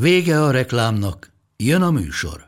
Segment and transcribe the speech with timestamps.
[0.00, 2.46] Vége a reklámnak, jön a műsor.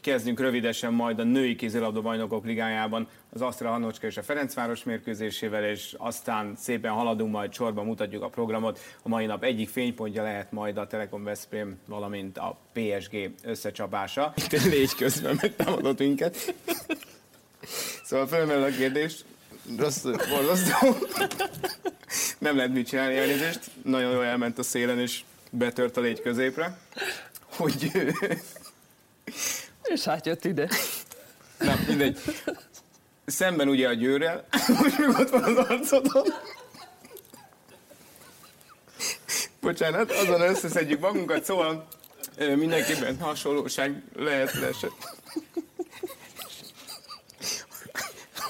[0.00, 5.64] Kezdjünk rövidesen majd a női kézilabda bajnokok ligájában az Asztra Hanocska és a Ferencváros mérkőzésével,
[5.64, 8.78] és aztán szépen haladunk, majd sorban mutatjuk a programot.
[9.02, 14.34] A mai nap egyik fénypontja lehet majd a Telekom Veszprém, valamint a PSG összecsapása.
[14.70, 16.54] Légy közben megtámadott minket.
[18.04, 19.24] Szóval felmerül a kérdés,
[19.76, 20.96] rossz, borzasztó.
[22.38, 23.60] Nem lehet mit csinálni, elnézést.
[23.82, 26.78] Nagyon jól elment a szélen, és betört a légy középre.
[27.44, 27.90] Hogy...
[29.82, 30.68] És átjött ide.
[31.58, 32.18] Nem, mindegy.
[33.26, 34.46] Szemben ugye a győrrel,
[34.82, 36.26] most meg ott van az arcodon.
[39.60, 41.88] Bocsánat, azon összeszedjük magunkat, szóval
[42.38, 45.16] mindenképpen hasonlóság lehet lesett.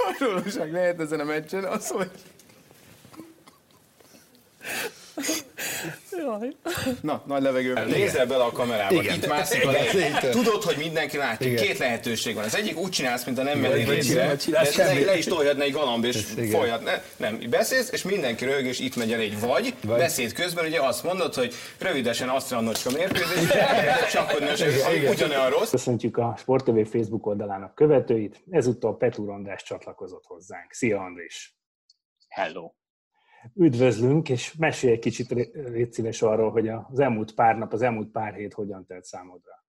[0.09, 2.11] Hasonlóság lehet ezen a meccsen, az, hogy
[6.11, 6.56] Jaj.
[7.00, 7.84] Na, nagy levegő.
[7.86, 9.02] Nézzel bele a kamerába.
[9.02, 9.14] Igen.
[9.14, 10.30] Itt mászik a lehet.
[10.30, 11.47] Tudod, hogy mindenki látja.
[11.47, 11.64] Igen.
[11.64, 12.44] Két lehetőség van.
[12.44, 14.36] Az egyik úgy csinálsz, mint a nem mennél részre.
[14.77, 16.91] Le, le is tolhatna egy galamb, és folyhatna.
[17.16, 19.74] Nem, beszélsz, és mindenki rög, és itt megy el egy vagy.
[19.83, 19.98] vagy.
[19.98, 23.48] Beszéd közben ugye azt mondod, hogy rövidesen Asztrandocska mérkőzés,
[24.12, 25.70] csak hogy ugyanolyan rossz.
[25.70, 28.42] Köszöntjük a Sport TV Facebook oldalának követőit.
[28.50, 30.72] Ezúttal Petúr András csatlakozott hozzánk.
[30.72, 31.56] Szia Andris!
[32.28, 32.78] Hello!
[33.55, 38.11] Üdvözlünk, és mesélj egy kicsit, légy szíves arról, hogy az elmúlt pár nap, az elmúlt
[38.11, 39.67] pár hét hogyan telt számodra.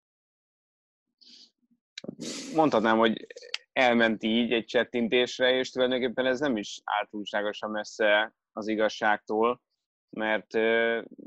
[2.56, 3.28] Mondhatnám, hogy
[3.72, 9.62] elment így egy csettintésre, és tulajdonképpen ez nem is általánoságosan messze az igazságtól,
[10.10, 10.54] mert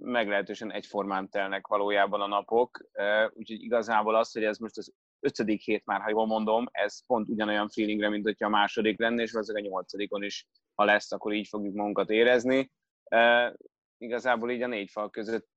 [0.02, 2.84] meglehetősen egyformán telnek valójában a napok,
[3.32, 7.28] úgyhogy igazából az, hogy ez most az ötödik hét már, ha jól mondom, ez pont
[7.28, 11.32] ugyanolyan feelingre, mint hogyha a második lenne, és valószínűleg a nyolcadikon is ha lesz, akkor
[11.32, 12.72] így fogjuk magunkat érezni.
[13.04, 13.54] E,
[13.98, 15.48] igazából így a négy fal között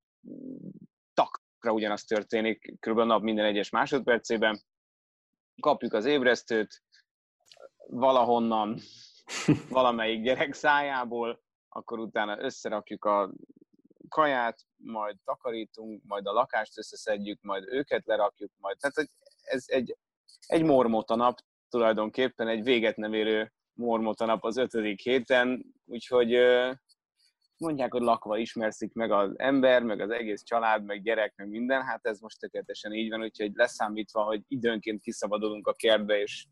[1.14, 2.98] takra ugyanaz történik, kb.
[3.00, 4.62] nap minden egyes másodpercében.
[5.62, 6.84] Kapjuk az ébresztőt,
[7.88, 8.80] valahonnan,
[9.70, 13.34] valamelyik gyerek szájából, akkor utána összerakjuk a
[14.10, 18.78] kaját, majd takarítunk, majd a lakást összeszedjük, majd őket lerakjuk, majd.
[18.78, 19.10] Tehát
[19.46, 19.98] ez egy,
[20.46, 21.40] egy mormota nap
[21.70, 26.38] tulajdonképpen, egy véget nem érő mormota nap az ötödik héten, úgyhogy
[27.58, 31.84] mondják, hogy lakva ismerszik meg az ember, meg az egész család, meg gyerek, meg minden,
[31.84, 36.46] hát ez most tökéletesen így van, úgyhogy leszámítva, hogy időnként kiszabadulunk a kertbe, és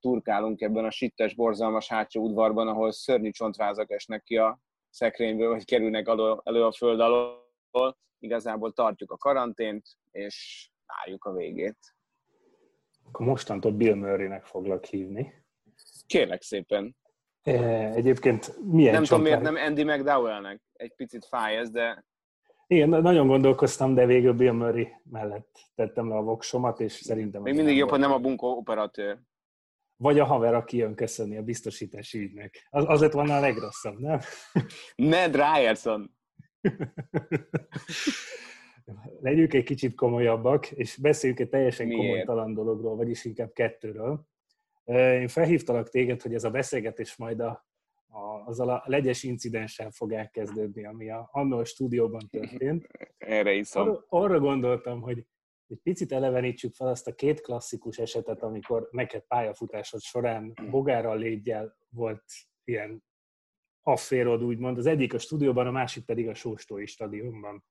[0.00, 4.58] turkálunk ebben a sittes, borzalmas hátsó udvarban, ahol szörnyű csontvázak esnek ki a
[4.90, 11.32] szekrényből, vagy kerülnek elő, elő a föld alól, igazából tartjuk a karantént, és várjuk a
[11.32, 11.93] végét.
[13.08, 15.44] Akkor mostantól Bill Murray-nek foglak hívni.
[16.06, 16.96] Kérlek szépen.
[17.42, 20.60] Egyébként milyen Nem tudom, miért nem Andy McDowellnek.
[20.72, 22.04] Egy picit fáj ez, de...
[22.66, 27.42] Igen, nagyon gondolkoztam, de végül Bill Murray mellett tettem le a voksomat, és szerintem...
[27.42, 29.18] Még mindig jobb, hogy nem a bunkó operatőr.
[29.96, 32.66] Vagy a haver, aki jön köszönni a biztosítási ügynek.
[32.70, 34.20] Az, azért van a legrosszabb, nem?
[34.94, 36.10] Ned Ryerson.
[39.20, 42.00] Legyünk egy kicsit komolyabbak, és beszéljünk egy teljesen Miért?
[42.00, 44.26] komolytalan dologról, vagyis inkább kettőről.
[44.84, 47.66] Én felhívtalak téged, hogy ez a beszélgetés majd a,
[48.06, 52.86] a, azzal a legyes incidenssel fog elkezdődni, ami a, annó a stúdióban történt.
[53.18, 53.88] Erre iszom.
[53.88, 55.26] Arra, arra gondoltam, hogy
[55.68, 61.76] egy picit elevenítsük fel azt a két klasszikus esetet, amikor neked pályafutásod során bogárral légyel
[61.88, 62.24] volt
[62.64, 63.04] ilyen
[63.82, 64.78] afférod, úgymond.
[64.78, 67.64] Az egyik a stúdióban, a másik pedig a Sóstói stadionban.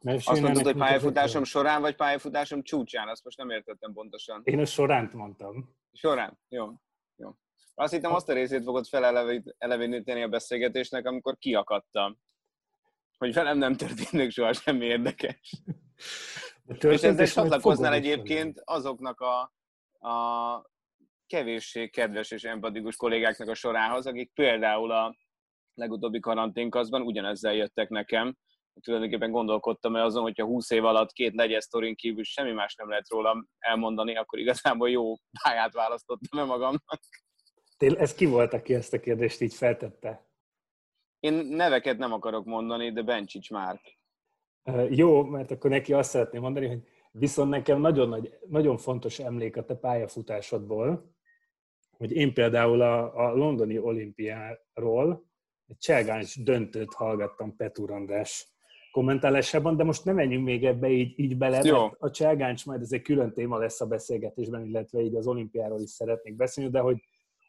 [0.00, 3.08] Mert azt mondtad, hogy pályafutásom során, vagy pályafutásom csúcsán?
[3.08, 4.40] Azt most nem értettem pontosan.
[4.44, 5.76] Én a soránt mondtam.
[5.92, 6.38] Során?
[6.48, 6.72] Jó.
[7.16, 7.30] Jó.
[7.74, 12.18] Azt hittem azt a részét fogod feleleveníteni a beszélgetésnek, amikor kiakadtam.
[13.18, 15.62] Hogy velem nem történik soha semmi érdekes.
[16.80, 19.40] És ezzel csatlakoznál egyébként azoknak a,
[20.08, 20.72] a
[21.26, 25.16] kevéssé kedves és empatikus kollégáknak a sorához, akik például a
[25.74, 28.36] legutóbbi karanténkazban ugyanezzel jöttek nekem,
[28.80, 32.88] tulajdonképpen gondolkodtam el azon, hogyha 20 év alatt két legyes sztorin kívül semmi más nem
[32.88, 37.00] lehet rólam elmondani, akkor igazából jó pályát választottam el magamnak.
[37.78, 40.28] Ez ki volt, aki ezt a kérdést így feltette?
[41.20, 43.80] Én neveket nem akarok mondani, de Bencsics már.
[44.88, 49.56] Jó, mert akkor neki azt szeretném mondani, hogy viszont nekem nagyon, nagy, nagyon fontos emlék
[49.56, 51.14] a te pályafutásodból,
[51.96, 55.32] hogy én például a, a londoni olimpiáról
[55.66, 58.53] egy cselgáns döntőt hallgattam Petur András
[58.94, 61.80] kommentálásában, de most nem menjünk még ebbe így, így bele, Jó.
[61.80, 65.80] mert a cselgáncs majd ez egy külön téma lesz a beszélgetésben, illetve így az olimpiáról
[65.80, 67.02] is szeretnék beszélni, de hogy,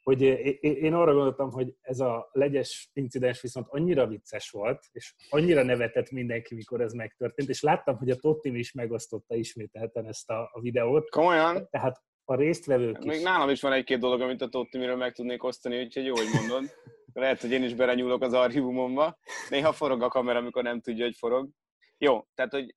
[0.03, 0.21] hogy
[0.61, 6.11] én arra gondoltam, hogy ez a legyes incidens viszont annyira vicces volt, és annyira nevetett
[6.11, 10.59] mindenki, mikor ez megtörtént, és láttam, hogy a Tottim is megosztotta ismételten ezt a, a
[10.61, 11.09] videót.
[11.09, 11.67] Komolyan?
[11.69, 13.23] Tehát a résztvevők Még is.
[13.23, 16.63] nálam is van egy-két dolog, amit a Tottimiről meg tudnék osztani, úgyhogy jó, hogy mondod.
[17.15, 19.17] Lehet, hogy én is belenyúlok az archívumomba.
[19.49, 21.49] Néha forog a kamera, amikor nem tudja, hogy forog.
[21.97, 22.75] Jó, tehát, hogy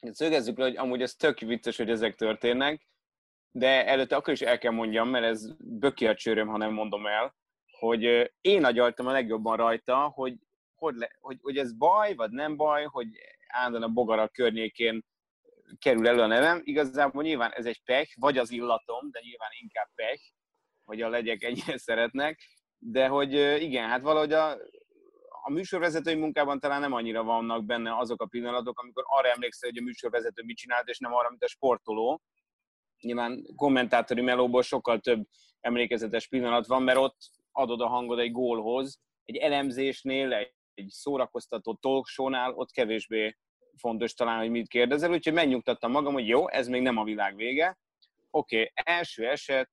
[0.00, 2.86] szögezzük le, hogy amúgy ez tök vicces, hogy ezek történnek,
[3.50, 7.06] de előtte akkor is el kell mondjam, mert ez böki a csőröm, ha nem mondom
[7.06, 7.36] el,
[7.78, 10.34] hogy én agyaltam a legjobban rajta, hogy,
[10.74, 13.08] hogy, le, hogy, hogy ez baj, vagy nem baj, hogy
[13.46, 15.04] állandóan a bogarak környékén
[15.78, 16.60] kerül elő a nevem.
[16.64, 20.22] Igazából nyilván ez egy pech, vagy az illatom, de nyilván inkább pech,
[20.84, 22.40] hogy a legyek ennyire szeretnek,
[22.84, 23.32] de hogy
[23.62, 24.50] igen, hát valahogy a,
[25.28, 29.78] a műsorvezetői munkában talán nem annyira vannak benne azok a pillanatok, amikor arra emlékszel, hogy
[29.78, 32.22] a műsorvezető mit csinált, és nem arra, mint a sportoló.
[33.00, 35.26] Nyilván kommentátori melóból sokkal több
[35.60, 37.16] emlékezetes pillanat van, mert ott
[37.52, 40.52] adod a hangod egy gólhoz, egy elemzésnél, egy,
[40.88, 43.36] szórakoztató talkshownál ott kevésbé
[43.76, 47.36] fontos talán, hogy mit kérdezel, úgyhogy megnyugtattam magam, hogy jó, ez még nem a világ
[47.36, 47.78] vége.
[48.30, 49.70] Oké, okay, első eset,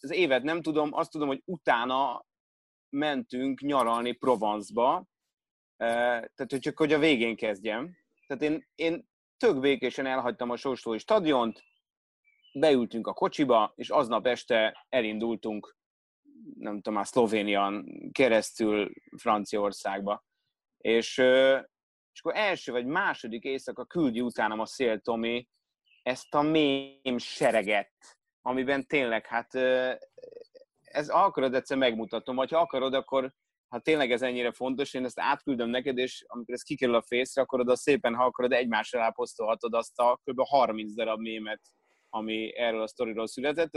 [0.00, 2.26] az évet nem tudom, azt tudom, hogy utána
[2.88, 5.06] mentünk nyaralni Provence-ba,
[5.76, 7.96] tehát hogy csak hogy a végén kezdjem.
[8.26, 11.62] Tehát én, én tök békésen elhagytam a Sóslói stadiont,
[12.52, 15.76] beültünk a kocsiba, és aznap este elindultunk,
[16.54, 20.24] nem tudom már, Szlovénian keresztül Franciaországba.
[20.78, 21.18] És,
[22.12, 25.48] és akkor első vagy második éjszaka küldi utánam a szél Tomi
[26.02, 28.17] ezt a mém sereget,
[28.48, 29.54] amiben tényleg, hát
[30.80, 33.32] ez akarod, egyszer megmutatom, vagy ha akarod, akkor
[33.68, 37.42] ha tényleg ez ennyire fontos, én ezt átküldöm neked, és amikor ez kikerül a fészre,
[37.42, 40.40] akkor oda szépen, ha akarod, egymás alá azt a kb.
[40.40, 41.60] 30 darab mémet,
[42.08, 43.70] ami erről a sztoriról született.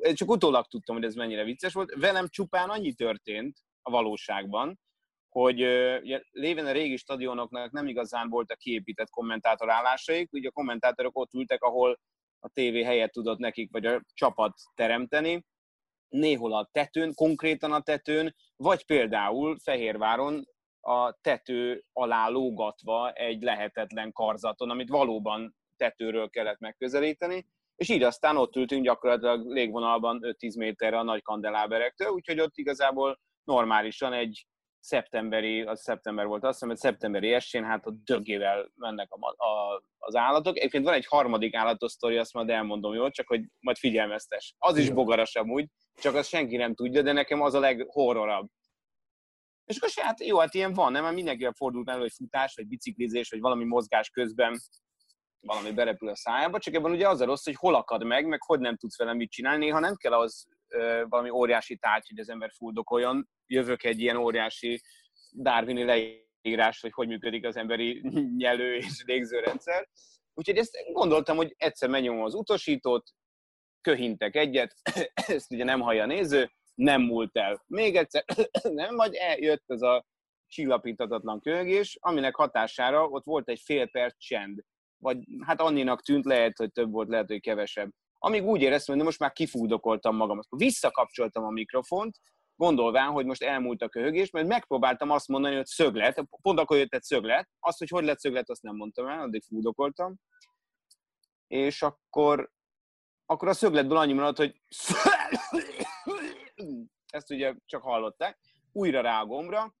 [0.00, 1.94] Én csak utólag tudtam, hogy ez mennyire vicces volt.
[1.94, 4.80] Velem csupán annyi történt a valóságban,
[5.28, 5.60] hogy
[6.02, 11.62] ugye, lévén a régi stadionoknak nem igazán voltak kiépített kommentátorállásaik, ugye a kommentátorok ott ültek,
[11.62, 11.98] ahol
[12.44, 15.44] a tévé helyet tudott nekik, vagy a csapat teremteni,
[16.08, 20.44] néhol a tetőn, konkrétan a tetőn, vagy például Fehérváron
[20.80, 27.46] a tető alá lógatva egy lehetetlen karzaton, amit valóban tetőről kellett megközelíteni,
[27.76, 33.20] és így aztán ott ültünk gyakorlatilag légvonalban 5-10 méterre a nagy kandeláberektől, úgyhogy ott igazából
[33.44, 34.46] normálisan egy
[34.84, 39.82] szeptemberi, az szeptember volt azt hiszem, hogy szeptemberi estén hát a dögével mennek a, a,
[39.98, 40.56] az állatok.
[40.56, 44.54] Egyébként van egy harmadik állatos sztori, azt majd elmondom jól, csak hogy majd figyelmeztes.
[44.58, 48.48] Az is bogaras amúgy, csak azt senki nem tudja, de nekem az a leghorrorabb.
[49.64, 51.02] És akkor hát jó, hát ilyen van, nem?
[51.02, 54.60] Mert mindenkivel fordult elő, hogy futás, vagy biciklizés, vagy valami mozgás közben
[55.40, 58.42] valami berepül a szájába, csak ebben ugye az a rossz, hogy hol akad meg, meg
[58.42, 60.46] hogy nem tudsz vele mit csinálni, néha nem kell az
[61.08, 64.80] valami óriási tárgy, hogy az ember fuldokoljon, jövök egy ilyen óriási
[65.32, 68.00] Darwini leírás, hogy hogy működik az emberi
[68.42, 69.88] nyelő és légzőrendszer.
[70.34, 73.10] Úgyhogy ezt gondoltam, hogy egyszer menjünk az utasítót,
[73.80, 74.74] köhintek egyet,
[75.14, 77.64] ezt ugye nem hallja a néző, nem múlt el.
[77.66, 78.24] Még egyszer,
[78.62, 80.04] nem, vagy eljött ez a
[80.46, 84.60] csillapítatatlan köhögés, aminek hatására ott volt egy fél perc csend.
[84.98, 87.90] Vagy hát anninak tűnt, lehet, hogy több volt, lehet, hogy kevesebb.
[88.24, 90.38] Amíg úgy éreztem, hogy most már kifúdokoltam magam.
[90.38, 92.20] Akkor visszakapcsoltam a mikrofont,
[92.56, 96.94] gondolván, hogy most elmúlt a köhögés, mert megpróbáltam azt mondani, hogy szöglet, pont akkor jött
[96.94, 100.16] egy szöglet, azt, hogy hogy lett szöglet, azt nem mondtam el, addig fúdokoltam,
[101.46, 102.50] és akkor,
[103.26, 104.54] akkor a szögletből annyi maradt, hogy
[107.16, 108.38] ezt ugye csak hallották,
[108.72, 109.74] újra rá a gombra,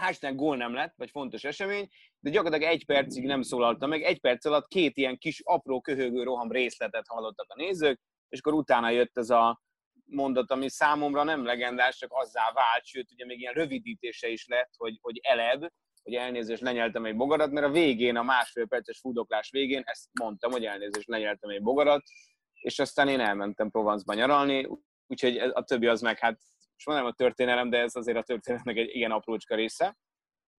[0.00, 1.88] hál' gól nem lett, vagy fontos esemény,
[2.18, 6.22] de gyakorlatilag egy percig nem szólaltam meg, egy perc alatt két ilyen kis apró köhögő
[6.22, 9.60] roham részletet hallottak a nézők, és akkor utána jött ez a
[10.04, 14.70] mondat, ami számomra nem legendás, csak azzá vált, sőt, ugye még ilyen rövidítése is lett,
[14.76, 15.66] hogy, hogy eleb,
[16.02, 20.50] hogy elnézést lenyeltem egy bogarat, mert a végén, a másfél perces fudoklás végén ezt mondtam,
[20.50, 22.02] hogy elnézést lenyeltem egy bogarat,
[22.60, 24.68] és aztán én elmentem Provence-ba nyaralni,
[25.06, 26.38] úgyhogy a többi az meg, hát
[26.76, 29.98] most mondom a történelem, de ez azért a történetnek egy igen aprócska része.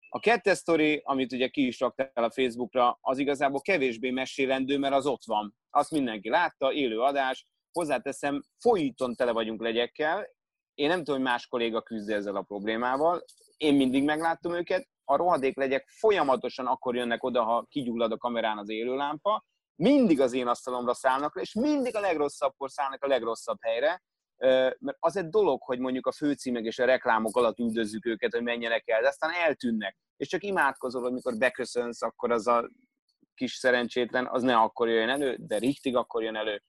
[0.10, 4.94] A kettes sztori, amit ugye ki is raktál a Facebookra, az igazából kevésbé mesélendő, mert
[4.94, 5.56] az ott van.
[5.70, 10.36] Azt mindenki látta, élő adás, hozzáteszem, folyton tele vagyunk legyekkel,
[10.74, 13.24] én nem tudom, hogy más kolléga küzd ezzel a problémával,
[13.58, 18.58] én mindig megláttam őket, a rohadék legyek folyamatosan akkor jönnek oda, ha kigyullad a kamerán
[18.58, 19.46] az élőlámpa,
[19.76, 24.04] mindig az én asztalomra szállnak le, és mindig a legrosszabbkor szállnak a legrosszabb helyre,
[24.80, 28.44] mert az egy dolog, hogy mondjuk a főcímek és a reklámok alatt üldözzük őket, hogy
[28.44, 32.70] menjenek el, de aztán eltűnnek, és csak imádkozol, hogy mikor beköszönsz, akkor az a
[33.34, 36.64] kis szerencsétlen, az ne akkor jön elő, de richtig akkor jön elő,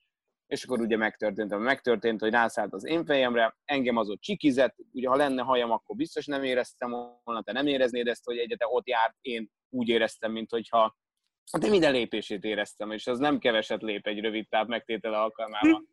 [0.46, 4.76] és akkor ugye megtörtént, ami megtörtént, hogy rászállt az én fejemre, engem az ott csikizett,
[4.92, 6.90] ugye ha lenne hajam, akkor biztos nem éreztem
[7.24, 10.96] volna, te nem éreznéd ezt, hogy egyete ott járt, én úgy éreztem, mint hogyha
[11.52, 15.84] hát én minden lépését éreztem, és az nem keveset lép egy rövid táv megtétele alkalmával.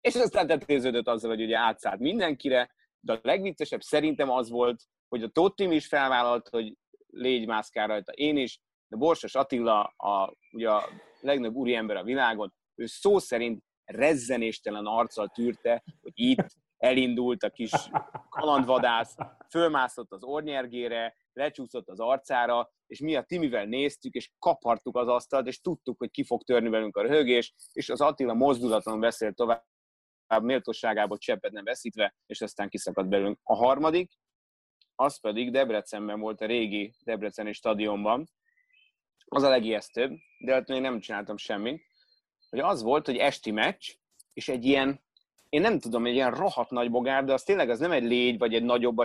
[0.00, 5.22] És aztán tetéződött azzal, hogy ugye átszállt mindenkire, de a legviccesebb szerintem az volt, hogy
[5.22, 6.76] a Tottim is felvállalt, hogy
[7.06, 10.88] légy mászkál rajta én is, de Borsos Attila, a, ugye a
[11.20, 17.72] legnagyobb úriember a világon, ő szó szerint rezzenéstelen arccal tűrte, hogy itt elindult a kis
[18.28, 19.14] kalandvadász,
[19.50, 25.46] fölmászott az ornyergére, lecsúszott az arcára, és mi a Timivel néztük, és kapartuk az asztalt,
[25.46, 29.64] és tudtuk, hogy ki fog törni velünk a röhögés, és az Attila mozdulatlan beszélt tovább,
[30.38, 33.38] méltóságából cseppet nem veszítve, és aztán kiszakadt belőlünk.
[33.42, 34.12] A harmadik,
[34.94, 38.30] az pedig Debrecenben volt a régi Debreceni stadionban.
[39.24, 41.82] Az a legijesztőbb, de ott még nem csináltam semmit,
[42.50, 43.90] hogy az volt, hogy esti meccs,
[44.32, 45.04] és egy ilyen,
[45.48, 48.38] én nem tudom, egy ilyen rohadt nagy bogár, de az tényleg az nem egy légy,
[48.38, 48.98] vagy egy nagyobb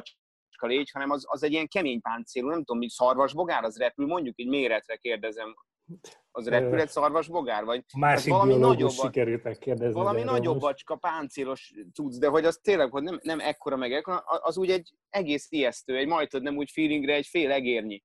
[0.58, 3.78] a légy, hanem az, az egy ilyen kemény páncélú, nem tudom, mi szarvas bogár, az
[3.78, 5.56] repül, mondjuk egy méretre kérdezem,
[6.32, 9.94] az repül egy szarvas bogár, vagy másik valami nagyobb, sikerült megkérdezni.
[9.94, 14.18] Valami nagyobb bacska, páncélos tudsz, de hogy az tényleg, hogy nem, nem ekkora meg ekkora,
[14.18, 18.04] az úgy egy egész ijesztő, egy majd nem úgy feelingre, egy fél egérnyi.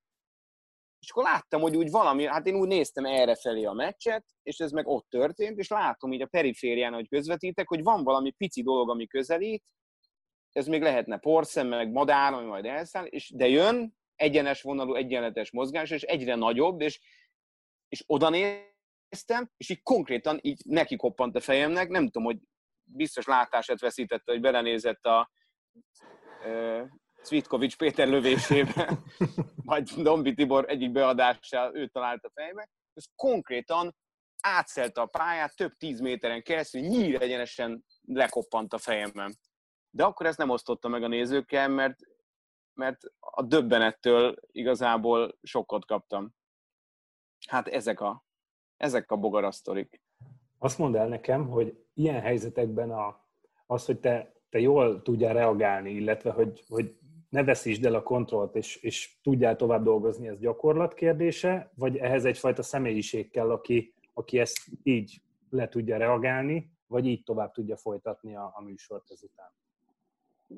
[1.01, 4.59] És akkor láttam, hogy úgy valami, hát én úgy néztem erre felé a meccset, és
[4.59, 8.63] ez meg ott történt, és látom így a periférián, hogy közvetítek, hogy van valami pici
[8.63, 9.65] dolog, ami közelít,
[10.53, 15.51] ez még lehetne porszem, meg madár, ami majd elszáll, és de jön, egyenes vonalú, egyenletes
[15.51, 17.01] mozgás, és egyre nagyobb, és,
[17.91, 22.39] és oda néztem, és így konkrétan így neki koppant a fejemnek, nem tudom, hogy
[22.83, 25.31] biztos látását veszítette, hogy belenézett a
[27.23, 28.99] Cvitkovics Péter lövésébe,
[29.71, 33.97] vagy Dombi Tibor egyik beadással ő talált a fejbe, ez konkrétan
[34.43, 39.39] átszelte a pályát, több tíz méteren keresztül, nyír egyenesen lekoppant a fejemben.
[39.91, 41.99] De akkor ezt nem osztotta meg a nézőkkel, mert,
[42.75, 46.35] mert a döbbenettől igazából sokkot kaptam.
[47.49, 48.25] Hát ezek a,
[48.77, 50.03] ezek a bogarasztorik.
[50.59, 53.25] Azt mondd el nekem, hogy ilyen helyzetekben a,
[53.67, 58.55] az, hogy te, te jól tudjál reagálni, illetve hogy, hogy ne veszítsd el a kontrollt,
[58.55, 64.39] és, és tudjál tovább dolgozni, ez gyakorlat kérdése, vagy ehhez egyfajta személyiség kell, aki, aki
[64.39, 69.53] ezt így le tudja reagálni, vagy így tovább tudja folytatni a, a műsort ezután?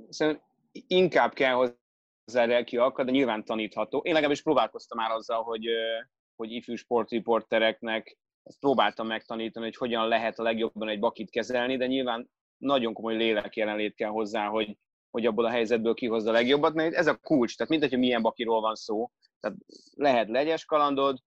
[0.09, 0.45] Szerintem
[0.87, 3.99] inkább kell hozzá lelki akad, de nyilván tanítható.
[3.99, 5.67] Én legalábbis próbálkoztam már azzal, hogy,
[6.43, 11.87] hogy ifjú sportriportereknek ezt próbáltam megtanítani, hogy hogyan lehet a legjobban egy bakit kezelni, de
[11.87, 14.77] nyilván nagyon komoly lélek jelenlét kell hozzá, hogy,
[15.11, 18.23] hogy abból a helyzetből kihozza a legjobbat, mert ez a kulcs, tehát mindegy, hogy milyen
[18.23, 19.11] bakiról van szó.
[19.41, 19.59] Tehát
[19.95, 21.19] lehet legyes kalandod,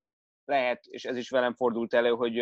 [0.46, 2.40] lehet, és ez is velem fordult elő, hogy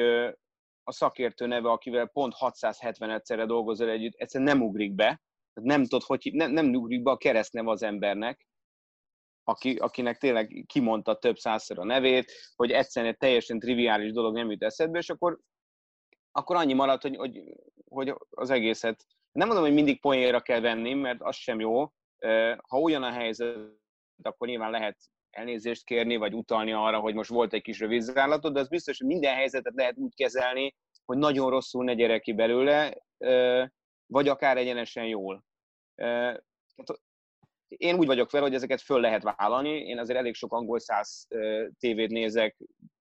[0.84, 5.22] a szakértő neve, akivel pont 670-szerre dolgozol együtt, egyszerűen nem ugrik be,
[5.54, 8.48] tehát nem tudod, hogy nem, nem ugrik be a keresztneve az embernek,
[9.44, 14.52] aki, akinek tényleg kimondta több százszor a nevét, hogy egyszerűen egy teljesen triviális dolog nem
[14.52, 15.40] jut eszedbe, és akkor,
[16.32, 17.42] akkor annyi maradt, hogy, hogy,
[17.90, 21.92] hogy az egészet nem mondom, hogy mindig poénra kell venni, mert az sem jó.
[22.68, 23.58] Ha olyan a helyzet,
[24.22, 24.98] akkor nyilván lehet
[25.30, 29.08] elnézést kérni, vagy utalni arra, hogy most volt egy kis rövidzárlatod, de az biztos, hogy
[29.08, 32.98] minden helyzetet lehet úgy kezelni, hogy nagyon rosszul ne gyere ki belőle,
[34.06, 35.44] vagy akár egyenesen jól.
[37.78, 39.70] Én úgy vagyok vele, hogy ezeket föl lehet vállalni.
[39.70, 41.28] Én azért elég sok angol száz
[41.80, 42.58] tévét nézek,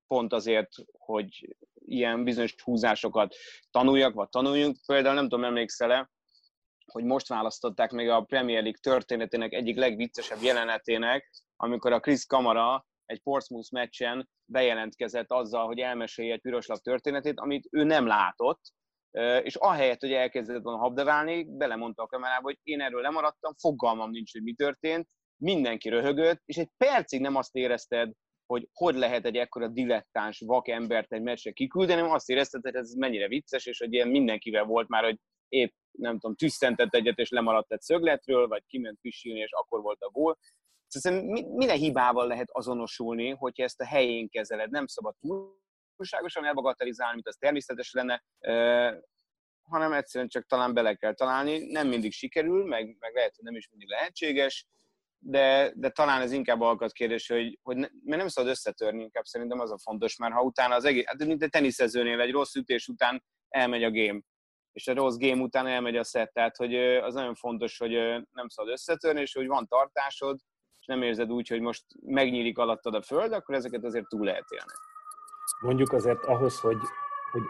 [0.06, 3.34] pont azért, hogy ilyen bizonyos húzásokat
[3.70, 4.76] tanuljak, vagy tanuljunk.
[4.86, 6.10] Például nem tudom, emlékszel-e,
[6.92, 12.86] hogy most választották még a Premier League történetének egyik legviccesebb jelenetének, amikor a Chris Kamara
[13.04, 18.60] egy Portsmouth meccsen bejelentkezett azzal, hogy elmesélje egy piroslap történetét, amit ő nem látott,
[19.42, 24.32] és ahelyett, hogy elkezdett volna habdeválni, belemondta a kamerába, hogy én erről lemaradtam, fogalmam nincs,
[24.32, 28.12] hogy mi történt, mindenki röhögött, és egy percig nem azt érezted,
[28.46, 32.74] hogy hogy lehet egy ekkora dilettáns vak embert egy meccsre kiküldeni, hanem azt érezted, hogy
[32.74, 37.18] ez mennyire vicces, és hogy ilyen mindenkivel volt már, hogy épp nem tudom, tüsszentett egyet,
[37.18, 40.38] és lemaradt egy szögletről, vagy kiment pisilni, és akkor volt a gól.
[40.86, 41.22] Szóval
[41.56, 44.70] minden hibával lehet azonosulni, hogyha ezt a helyén kezeled.
[44.70, 45.14] Nem szabad
[46.02, 48.22] túlságosan elbagatelizálni, mint az természetes lenne,
[49.62, 51.72] hanem egyszerűen csak talán bele kell találni.
[51.72, 54.66] Nem mindig sikerül, meg, meg lehet, hogy nem is mindig lehetséges,
[55.18, 59.24] de, de talán ez inkább alkat kérdés, hogy, hogy ne, mert nem szabad összetörni, inkább
[59.24, 62.54] szerintem az a fontos, mert ha utána az egész, hát mint egy teniszezőnél egy rossz
[62.54, 64.20] ütés után elmegy a game,
[64.72, 67.90] és a rossz game után elmegy a set, tehát hogy az nagyon fontos, hogy
[68.30, 70.38] nem szabad összetörni, és hogy van tartásod,
[70.80, 74.50] és nem érzed úgy, hogy most megnyílik alattad a föld, akkor ezeket azért túl lehet
[74.50, 74.72] élni.
[75.60, 76.78] Mondjuk azért ahhoz, hogy,
[77.32, 77.42] hogy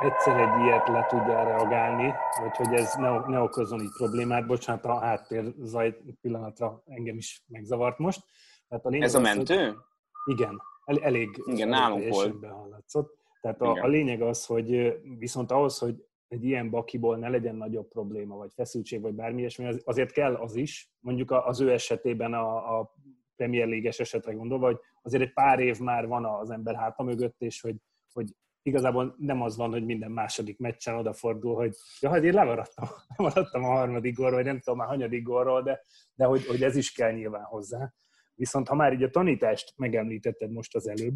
[0.00, 4.46] egyszer egy ilyet le tudja reagálni, vagy hogy ez ne, ne okozzon így problémát.
[4.46, 8.20] Bocsánat, a háttér zaj pillanatra engem is megzavart most.
[8.68, 9.68] Tehát a ez a mentő?
[9.68, 9.76] Az,
[10.24, 12.40] igen, el, elég igen, nálunk volt.
[12.40, 13.18] behallatszott.
[13.40, 17.88] Tehát a, a lényeg az, hogy viszont ahhoz, hogy egy ilyen bakiból ne legyen nagyobb
[17.88, 22.78] probléma, vagy feszültség, vagy bármi ilyesmi, azért kell az is, mondjuk az ő esetében a,
[22.78, 22.94] a
[23.36, 27.40] Premier League-es esetre gondolva, hogy azért egy pár év már van az ember háta mögött,
[27.40, 27.76] és hogy,
[28.12, 32.88] hogy igazából nem az van, hogy minden második meccsen odafordul, hogy ja, hát én lemaradtam,
[33.16, 36.76] lemaradtam a harmadik gólról, vagy nem tudom már hanyadik gólról, de, de hogy, hogy ez
[36.76, 37.92] is kell nyilván hozzá.
[38.34, 41.14] Viszont ha már így a tanítást megemlítetted most az előbb,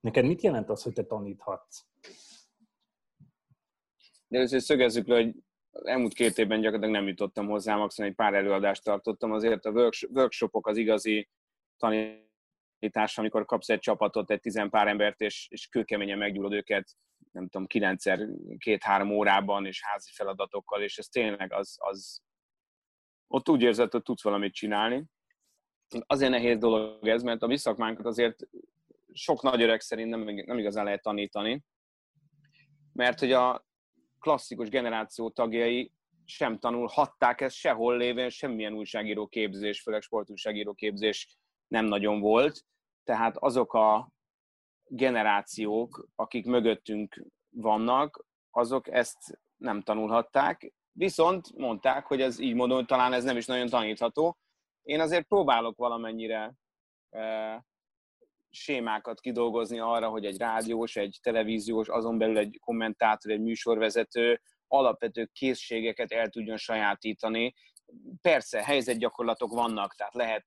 [0.00, 1.84] neked mit jelent az, hogy te taníthatsz?
[4.28, 5.34] De azért szögezzük le, hogy
[5.70, 10.66] elmúlt két évben gyakorlatilag nem jutottam hozzá, maximum egy pár előadást tartottam, azért a workshopok
[10.66, 11.28] az igazi
[11.76, 12.30] tanítás,
[13.14, 16.90] amikor kapsz egy csapatot, egy tizenpár embert, és, és kőkeményen meggyúrod őket,
[17.32, 22.22] nem tudom, kilencszer, két-három órában, és házi feladatokkal, és ez tényleg az, az
[23.26, 25.04] ott úgy érzed, hogy tudsz valamit csinálni.
[26.06, 28.36] Azért nehéz dolog ez, mert a visszakmánkat azért
[29.12, 31.62] sok nagy öreg szerint nem, nem igazán lehet tanítani,
[32.92, 33.66] mert hogy a
[34.18, 35.92] klasszikus generáció tagjai
[36.24, 41.36] sem tanulhatták ezt sehol lévén, semmilyen újságíró képzés, főleg sportújságíró képzés
[41.68, 42.64] nem nagyon volt.
[43.04, 44.08] Tehát azok a
[44.84, 53.12] generációk, akik mögöttünk vannak, azok ezt nem tanulhatták, viszont mondták, hogy ez így módon, talán
[53.12, 54.38] ez nem is nagyon tanítható.
[54.82, 56.54] Én azért próbálok valamennyire
[57.10, 57.64] e,
[58.50, 65.28] sémákat kidolgozni arra, hogy egy rádiós, egy televíziós, azon belül egy kommentátor, egy műsorvezető alapvető
[65.32, 67.54] készségeket el tudjon sajátítani.
[68.20, 70.46] Persze, helyzetgyakorlatok vannak, tehát lehet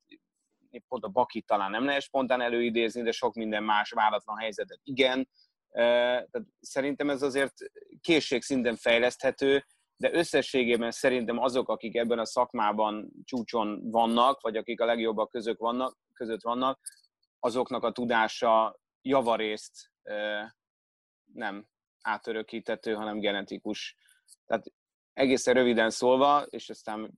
[0.87, 5.29] pont a bakit talán nem lehet spontán előidézni, de sok minden más váratlan helyzetet igen.
[5.71, 7.53] Tehát szerintem ez azért
[8.01, 9.65] készségszinten fejleszthető,
[9.97, 15.57] de összességében szerintem azok, akik ebben a szakmában csúcson vannak, vagy akik a legjobbak között
[15.57, 16.79] vannak, között vannak,
[17.39, 19.91] azoknak a tudása javarészt
[21.33, 21.67] nem
[22.01, 23.95] átörökíthető, hanem genetikus.
[24.45, 24.65] Tehát
[25.13, 27.11] egészen röviden szólva, és aztán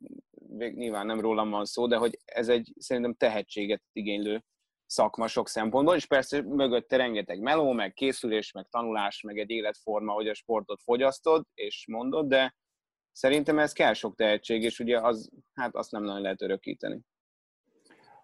[0.58, 4.44] nyilván nem rólam van szó, de hogy ez egy szerintem tehetséget igénylő
[4.86, 10.14] szakma sok szempontból, és persze mögötte rengeteg meló, meg készülés, meg tanulás, meg egy életforma,
[10.14, 12.56] hogy a sportot fogyasztod és mondod, de
[13.12, 17.02] szerintem ez kell sok tehetség, és ugye az, hát azt nem nagyon lehet örökíteni.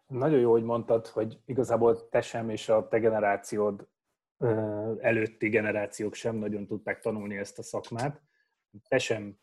[0.08, 3.88] Nagyon jó, hogy mondtad, hogy igazából te sem és a te generációd
[5.00, 8.22] előtti generációk sem nagyon tudták tanulni ezt a szakmát.
[8.88, 9.40] Te sem,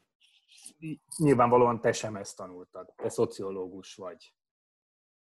[1.16, 4.34] nyilvánvalóan te sem ezt tanultad, te szociológus vagy.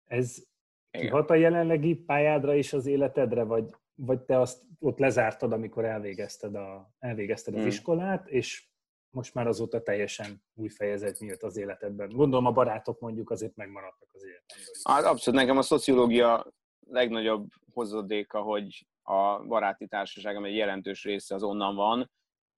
[0.05, 0.43] Ez
[0.91, 6.55] kihat a jelenlegi pályádra és az életedre, vagy, vagy te azt ott lezártad, amikor elvégezted,
[6.55, 7.69] a, elvégezted az hmm.
[7.69, 8.69] iskolát, és
[9.11, 12.09] most már azóta teljesen új fejezet nyílt az életedben.
[12.09, 14.67] Gondolom a barátok mondjuk azért megmaradtak az életemben.
[14.83, 16.53] Hát abszolút, nekem a szociológia
[16.87, 22.11] legnagyobb hozadéka, hogy a baráti társaságom egy jelentős része az onnan van,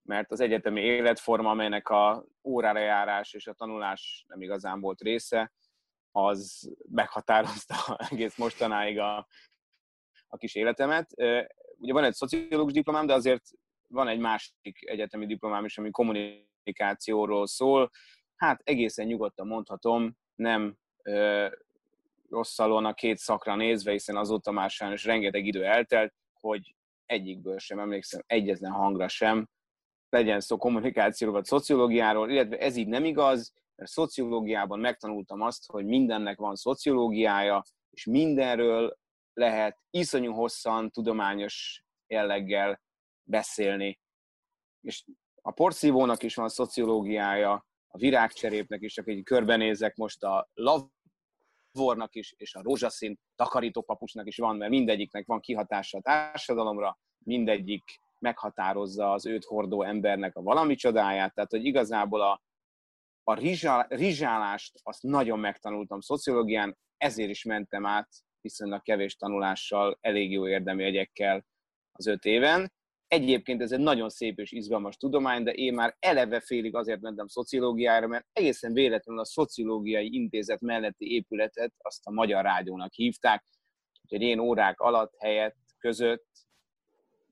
[0.07, 5.53] mert az egyetemi életforma, amelynek a órára járás és a tanulás nem igazán volt része,
[6.11, 7.75] az meghatározta
[8.11, 9.29] egész mostanáig a,
[10.27, 11.11] a kis életemet.
[11.79, 13.45] Ugye van egy szociológus diplomám, de azért
[13.88, 17.90] van egy másik egyetemi diplomám is, ami kommunikációról szól.
[18.37, 21.49] Hát egészen nyugodtan mondhatom, nem ö,
[22.31, 26.75] rosszalon a két szakra nézve, hiszen azóta már sajnos rengeteg idő eltelt, hogy
[27.07, 29.49] egyikből sem emlékszem, egyetlen hangra sem,
[30.16, 35.85] legyen szó kommunikációról vagy szociológiáról, illetve ez így nem igaz, mert szociológiában megtanultam azt, hogy
[35.85, 38.96] mindennek van szociológiája, és mindenről
[39.33, 42.81] lehet iszonyú hosszan, tudományos jelleggel
[43.22, 44.00] beszélni.
[44.81, 45.05] És
[45.42, 52.35] a porszívónak is van szociológiája, a virágcserépnek is, csak egy körbenézek most a lavornak is,
[52.37, 59.27] és a rózsaszín takarítópapusnak is van, mert mindegyiknek van kihatása a társadalomra, mindegyik meghatározza az
[59.27, 62.43] őt hordó embernek a valami csodáját, tehát hogy igazából a,
[63.25, 68.09] a rizsál, rizsálást azt nagyon megtanultam szociológián, ezért is mentem át
[68.41, 71.45] viszonylag kevés tanulással, elég jó érdemi egyekkel
[71.93, 72.75] az öt éven,
[73.09, 77.27] Egyébként ez egy nagyon szép és izgalmas tudomány, de én már eleve félig azért mentem
[77.27, 83.45] szociológiára, mert egészen véletlenül a Szociológiai Intézet melletti épületet azt a Magyar Rádiónak hívták,
[84.03, 86.27] úgyhogy én órák alatt, helyett, között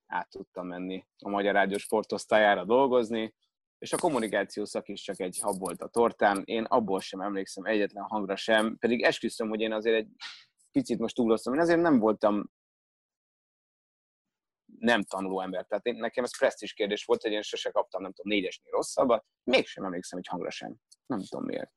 [0.06, 3.34] át tudtam menni a Magyar Rádió sportosztályára dolgozni,
[3.78, 6.42] és a kommunikáció szak is csak egy hab volt a tortán.
[6.44, 10.08] Én abból sem emlékszem egyetlen hangra sem, pedig esküszöm, hogy én azért egy
[10.72, 11.54] picit most túloztam.
[11.54, 12.44] Én azért nem voltam
[14.78, 15.64] nem tanuló ember.
[15.64, 19.24] Tehát én, nekem ez presztis kérdés volt, hogy én sose kaptam, nem tudom, négyesnél rosszabbat,
[19.42, 20.76] mégsem emlékszem egy hangra sem.
[21.06, 21.72] Nem tudom miért.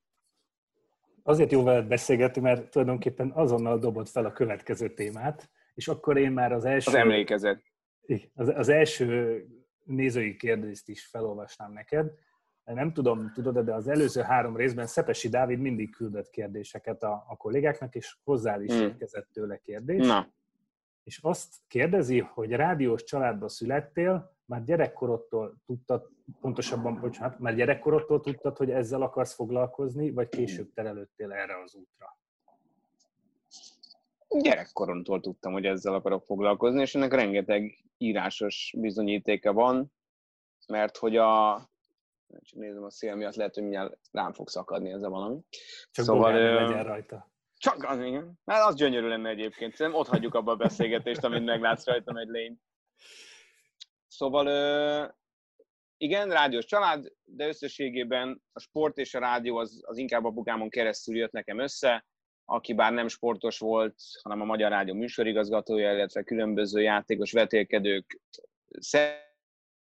[1.23, 6.31] Azért jó veled beszélgetni, mert tulajdonképpen azonnal dobott fel a következő témát, és akkor én
[6.31, 6.91] már az első...
[6.91, 7.63] Az emlékezet.
[8.33, 9.45] Az, az első
[9.83, 12.11] nézői kérdést is felolvasnám neked.
[12.63, 17.35] Nem tudom, tudod de az előző három részben Szepesi Dávid mindig küldött kérdéseket a, a
[17.35, 18.81] kollégáknak, és hozzá is hmm.
[18.81, 20.07] érkezett tőle kérdés.
[20.07, 20.35] Na
[21.07, 26.09] és azt kérdezi, hogy rádiós családba születtél, már gyerekkorodtól tudtad,
[26.41, 32.17] pontosabban, bocsánat, már gyerekkorodtól tudtad, hogy ezzel akarsz foglalkozni, vagy később terelődtél erre az útra?
[34.29, 39.93] Gyerekkoromtól tudtam, hogy ezzel akarok foglalkozni, és ennek rengeteg írásos bizonyítéka van,
[40.67, 41.55] mert hogy a
[42.41, 45.39] csak nézem a szél miatt, lehet, hogy mindjárt rám fog szakadni ez a valami.
[45.91, 47.31] Csak szóval, legyen rajta.
[47.57, 48.39] Csak az, igen.
[48.43, 49.75] Mert az gyönyörű lenne egyébként.
[49.75, 52.59] Szerintem ott hagyjuk abba a beszélgetést, amit meglátsz rajtam egy lény.
[54.07, 55.15] Szóval
[55.97, 60.69] igen, rádiós család, de összességében a sport és a rádió az, az inkább a bukámon
[60.69, 62.05] keresztül jött nekem össze,
[62.49, 68.19] aki bár nem sportos volt, hanem a Magyar Rádió műsorigazgatója, illetve különböző játékos vetélkedők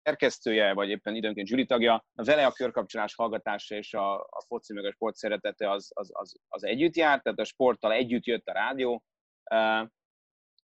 [0.03, 4.85] szerkesztője, vagy éppen időnként zsűri tagja, vele a körkapcsolás hallgatása és a, a foci meg
[4.85, 8.53] a sport szeretete az, az, az, az együtt járt, tehát a sporttal együtt jött a
[8.53, 9.03] rádió,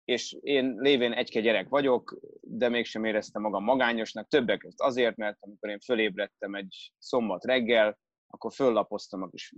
[0.05, 5.37] és én lévén egy gyerek vagyok, de mégsem éreztem magam magányosnak, többek között azért, mert
[5.41, 9.53] amikor én fölébredtem egy szombat reggel, akkor föllapoztam a kis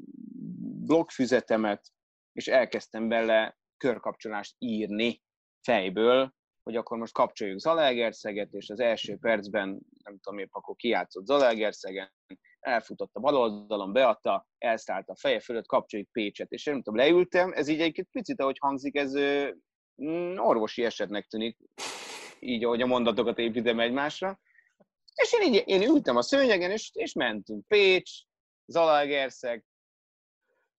[0.84, 1.92] blogfüzetemet,
[2.34, 5.22] és elkezdtem bele körkapcsolást írni
[5.62, 11.26] fejből, hogy akkor most kapcsoljuk Zalaegerszeget, és az első percben, nem tudom épp, akkor kijátszott
[11.26, 12.12] Zalaegerszegen,
[12.60, 17.52] elfutott a bal oldalon, beadta, elszállt a feje fölött, kapcsoljuk Pécset, és nem tudom, leültem,
[17.52, 19.12] ez így egy picit, ahogy hangzik, ez
[20.02, 21.58] mm, orvosi esetnek tűnik,
[22.38, 24.40] így, ahogy a mondatokat építem egymásra,
[25.14, 27.66] és én, így, én ültem a szőnyegen, és, és mentünk.
[27.66, 28.10] Pécs,
[28.66, 29.64] Zalaegerszeg,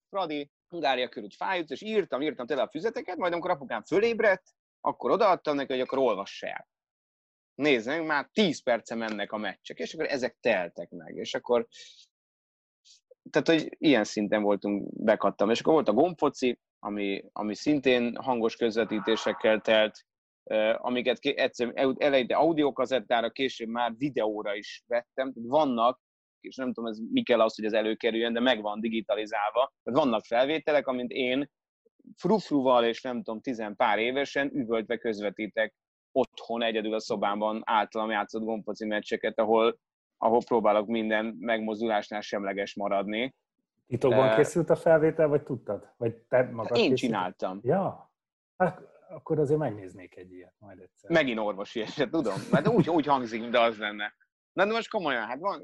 [0.09, 5.11] Fradi, Hungária körül fájt, és írtam, írtam tele a füzeteket, majd amikor apukám fölébredt, akkor
[5.11, 6.67] odaadtam neki, hogy akkor olvass el.
[7.55, 11.67] Meg, már 10 perce mennek a meccsek, és akkor ezek teltek meg, és akkor
[13.29, 15.49] tehát, hogy ilyen szinten voltunk, bekattam.
[15.49, 20.05] És akkor volt a gombfoci, ami, ami szintén hangos közvetítésekkel telt,
[20.77, 25.31] amiket egyszer eleinte audiokazettára, később már videóra is vettem.
[25.35, 25.99] Vannak,
[26.45, 29.73] és nem tudom, ez mi kell az, hogy ez előkerüljön, de meg van digitalizálva.
[29.84, 31.49] Vannak felvételek, amint én
[32.15, 35.73] frufruval és nem tudom, tizen pár évesen üvöltve közvetítek
[36.12, 39.79] otthon egyedül a szobámban általam játszott gompoci meccseket, ahol,
[40.17, 43.36] ahol próbálok minden megmozdulásnál semleges maradni.
[43.88, 45.93] Titokban uh, készült a felvétel, vagy tudtad?
[45.97, 46.99] Vagy te magad Én készült?
[46.99, 47.60] csináltam.
[47.63, 48.13] Ja,
[48.58, 51.12] hát akkor azért megnéznék egy ilyet majd egyszer.
[51.12, 52.36] Megint orvosi eset, tudom.
[52.51, 54.13] Mert úgy, úgy hangzik, de az lenne.
[54.53, 55.63] Na de most komolyan, hát van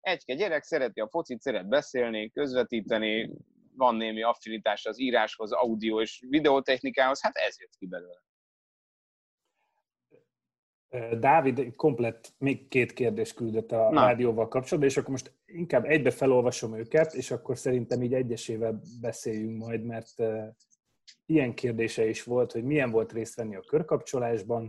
[0.00, 3.30] egy gyerek, szereti a focit, szeret beszélni, közvetíteni,
[3.76, 8.22] van némi affinitás az íráshoz, audio és videótechnikához, hát ez jött ki belőle.
[11.18, 14.00] Dávid komplet még két kérdést küldött a Na.
[14.00, 19.58] rádióval kapcsolatban, és akkor most inkább egybe felolvasom őket, és akkor szerintem így egyesével beszéljünk
[19.58, 20.14] majd, mert
[21.26, 24.68] ilyen kérdése is volt, hogy milyen volt részt venni a körkapcsolásban,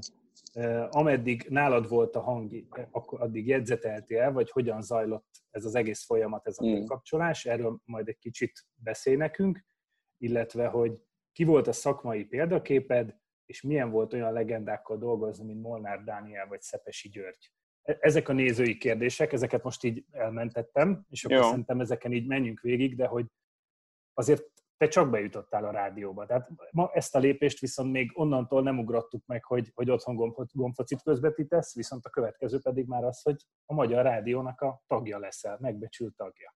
[0.90, 2.52] ameddig nálad volt a hang,
[2.92, 6.86] akkor addig jegyzeteltél el, vagy hogyan zajlott ez az egész folyamat, ez a mm.
[6.86, 9.66] kapcsolás, erről majd egy kicsit beszél nekünk,
[10.18, 11.00] illetve, hogy
[11.32, 13.16] ki volt a szakmai példaképed,
[13.46, 17.52] és milyen volt olyan legendákkal dolgozni, mint Molnár Dániel vagy Szepesi György.
[17.82, 21.44] E-, ezek a nézői kérdések, ezeket most így elmentettem, és akkor Jó.
[21.44, 23.26] szerintem ezeken így menjünk végig, de hogy
[24.14, 24.44] azért
[24.82, 26.26] te csak bejutottál a rádióba.
[26.26, 31.02] Tehát ma ezt a lépést viszont még onnantól nem ugrottuk meg, hogy, hogy otthon gombfocit
[31.02, 36.16] közvetítesz, viszont a következő pedig már az, hogy a Magyar Rádiónak a tagja leszel, megbecsült
[36.16, 36.56] tagja.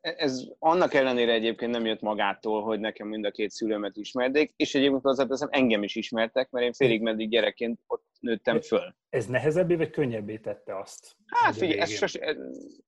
[0.00, 4.74] Ez annak ellenére egyébként nem jött magától, hogy nekem mind a két szülőmet ismerték, és
[4.74, 8.94] egyébként hozzáteszem, engem is ismertek, mert én félig meddig gyerekként ott nőttem föl.
[9.08, 11.16] Ez nehezebbé vagy könnyebbé tette azt?
[11.26, 12.36] Hát figyelj, ez, sose, ez,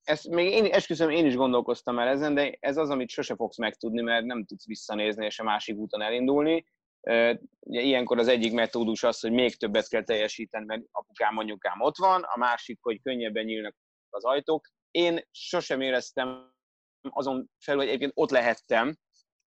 [0.03, 3.59] ez még én, esküszöm, én is gondolkoztam el ezen, de ez az, amit sose fogsz
[3.59, 6.65] megtudni, mert nem tudsz visszanézni és a másik úton elindulni.
[7.61, 11.97] Ugye ilyenkor az egyik metódus az, hogy még többet kell teljesíteni, mert apukám, anyukám ott
[11.97, 13.77] van, a másik, hogy könnyebben nyílnak
[14.09, 14.69] az ajtók.
[14.91, 16.53] Én sosem éreztem
[17.09, 18.97] azon felül, hogy egyébként ott lehettem,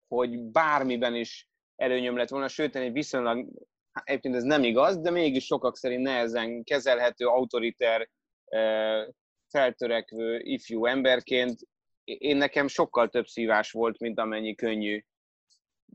[0.09, 3.49] hogy bármiben is előnyöm lett volna, sőt, egy viszonylag,
[3.97, 8.09] hát egyébként ez nem igaz, de mégis sokak szerint nehezen kezelhető, autoriter,
[9.49, 11.61] feltörekvő ifjú emberként.
[12.05, 15.03] Én nekem sokkal több szívás volt, mint amennyi könnyű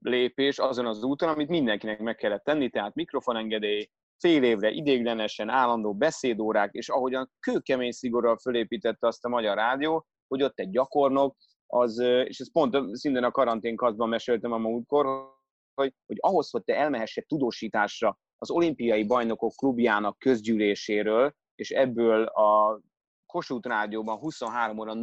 [0.01, 5.93] lépés azon az úton, amit mindenkinek meg kellett tenni, tehát mikrofonengedély, fél évre idéglenesen állandó
[5.93, 11.35] beszédórák, és ahogyan kőkemény szigorral fölépítette azt a Magyar Rádió, hogy ott egy gyakornok,
[11.67, 15.39] az, és ez pont szintén a karanténkazban meséltem a múltkor,
[15.73, 22.81] hogy, hogy ahhoz, hogy te elmehessek tudósításra az olimpiai bajnokok klubjának közgyűléséről, és ebből a
[23.25, 24.93] Kossuth Rádióban 23 óra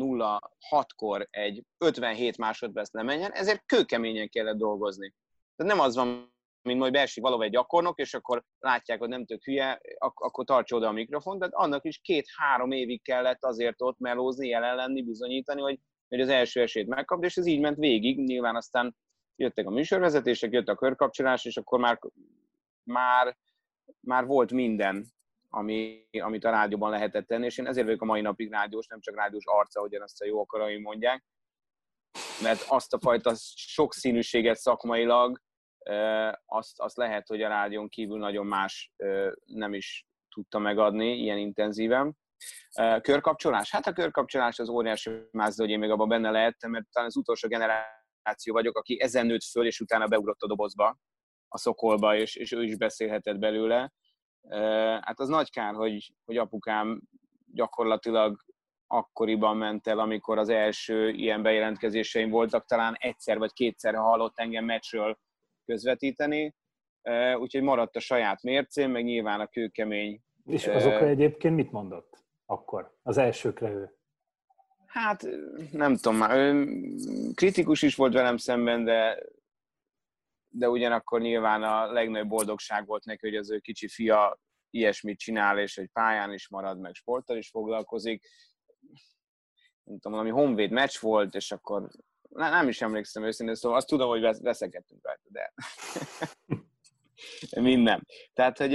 [0.71, 5.15] 06-kor egy 57 másodperc lemenjen, ezért kőkeményen kellett dolgozni.
[5.57, 9.27] Tehát nem az van, mint majd beesik valahol egy gyakornok, és akkor látják, hogy nem
[9.27, 13.83] tök hülye, ak- akkor tartsa oda a mikrofon, tehát annak is két-három évig kellett azért
[13.83, 15.79] ott melózni, jelen lenni, bizonyítani, hogy,
[16.09, 18.97] hogy az első esélyt megkapd, és ez így ment végig, nyilván aztán
[19.39, 21.99] jöttek a műsorvezetések, jött a körkapcsolás, és akkor már,
[22.83, 23.37] már,
[24.01, 25.05] már volt minden
[25.51, 29.01] ami, amit a rádióban lehetett tenni, és én ezért vagyok a mai napig rádiós, nem
[29.01, 31.25] csak rádiós arca, ahogyan azt a jó akarai mondják,
[32.43, 35.41] mert azt a fajta sokszínűséget szakmailag,
[36.45, 38.93] azt, azt lehet, hogy a rádión kívül nagyon más
[39.45, 42.17] nem is tudta megadni ilyen intenzíven.
[43.01, 43.71] Körkapcsolás?
[43.71, 47.17] Hát a körkapcsolás az óriási mázda, hogy én még abban benne lehettem, mert talán az
[47.17, 47.98] utolsó generáció
[48.45, 50.99] vagyok, aki ezen nőtt föl, és utána beugrott a dobozba,
[51.49, 53.93] a szokolba, és, és ő is beszélhetett belőle
[55.01, 57.03] Hát az nagy kár, hogy, hogy apukám
[57.47, 58.37] gyakorlatilag
[58.87, 64.65] akkoriban ment el, amikor az első ilyen bejelentkezéseim voltak, talán egyszer vagy kétszer hallott engem
[64.65, 65.19] meccsről
[65.65, 66.55] közvetíteni,
[67.39, 70.21] úgyhogy maradt a saját mércén, meg nyilván a kőkemény.
[70.45, 73.98] És azokra egyébként mit mondott akkor, az elsőkre ő?
[74.89, 75.27] Hát
[75.73, 76.67] nem tudom már, ő
[77.35, 79.19] kritikus is volt velem szemben, de
[80.49, 85.59] de ugyanakkor nyilván a legnagyobb boldogság volt neki, hogy az ő kicsi fia ilyesmit csinál,
[85.59, 88.27] és egy pályán is marad, meg sporttal is foglalkozik.
[89.83, 91.91] Nem tudom, valami honvéd meccs volt, és akkor
[92.29, 95.53] nem is emlékszem őszintén, szóval azt tudom, hogy veszekedtünk rajta, de
[97.61, 98.07] minden.
[98.33, 98.75] Tehát, hogy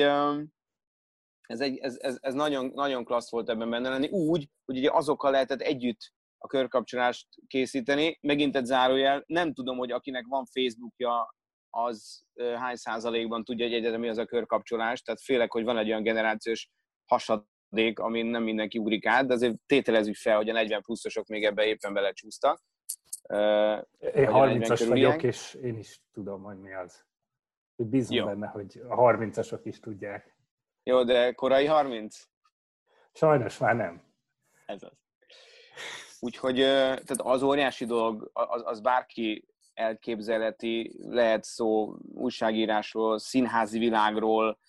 [1.48, 4.92] ez, egy, ez, ez, ez nagyon, nagyon klassz volt ebben benne lenni, úgy, hogy ugye
[4.92, 8.18] azokkal lehetett együtt a körkapcsolást készíteni.
[8.22, 11.34] Megint egy zárójel, nem tudom, hogy akinek van Facebookja,
[11.70, 16.04] az hány százalékban tudja egy egyetemi az a körkapcsolás, tehát félek, hogy van egy olyan
[16.04, 16.70] generációs
[17.06, 21.44] hasadék, amin nem mindenki ugrik át, de azért tételezzük fel, hogy a 40 pluszosok még
[21.44, 22.62] ebbe éppen belecsúsztak.
[24.00, 27.06] Én 30-as vagyok, és én is tudom, hogy mi az.
[27.76, 28.26] Hogy bízom Jó.
[28.26, 30.33] benne, hogy a 30-asok is tudják.
[30.84, 32.24] Jó, de korai 30?
[33.14, 34.04] Sajnos már nem.
[34.66, 34.92] Ez az.
[36.20, 44.60] Úgyhogy tehát az óriási dolog, az, az bárki elképzeleti, lehet szó újságírásról, színházi világról,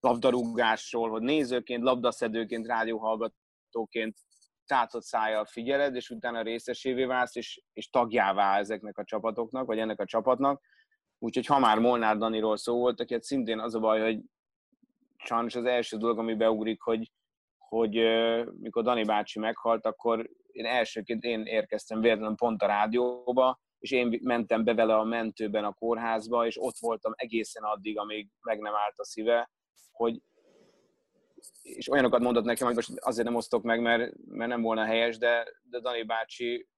[0.00, 4.18] labdarúgásról, hogy nézőként, labdaszedőként, rádióhallgatóként
[4.66, 10.00] tátott szájjal figyeled, és utána részesévé válsz, és, és tagjává ezeknek a csapatoknak, vagy ennek
[10.00, 10.62] a csapatnak.
[11.18, 14.20] Úgyhogy ha már Molnár Daniról szó volt, aki hát szintén az a baj, hogy
[15.26, 17.12] sajnos az első dolog, ami beugrik, hogy,
[17.58, 17.94] hogy
[18.60, 24.20] mikor Dani bácsi meghalt, akkor én elsőként én érkeztem véletlenül pont a rádióba, és én
[24.22, 28.74] mentem be vele a mentőben a kórházba, és ott voltam egészen addig, amíg meg nem
[28.74, 29.50] állt a szíve,
[29.92, 30.22] hogy
[31.62, 35.18] és olyanokat mondott nekem, hogy most azért nem osztok meg, mert, mert nem volna helyes,
[35.18, 36.68] de, de Dani bácsi,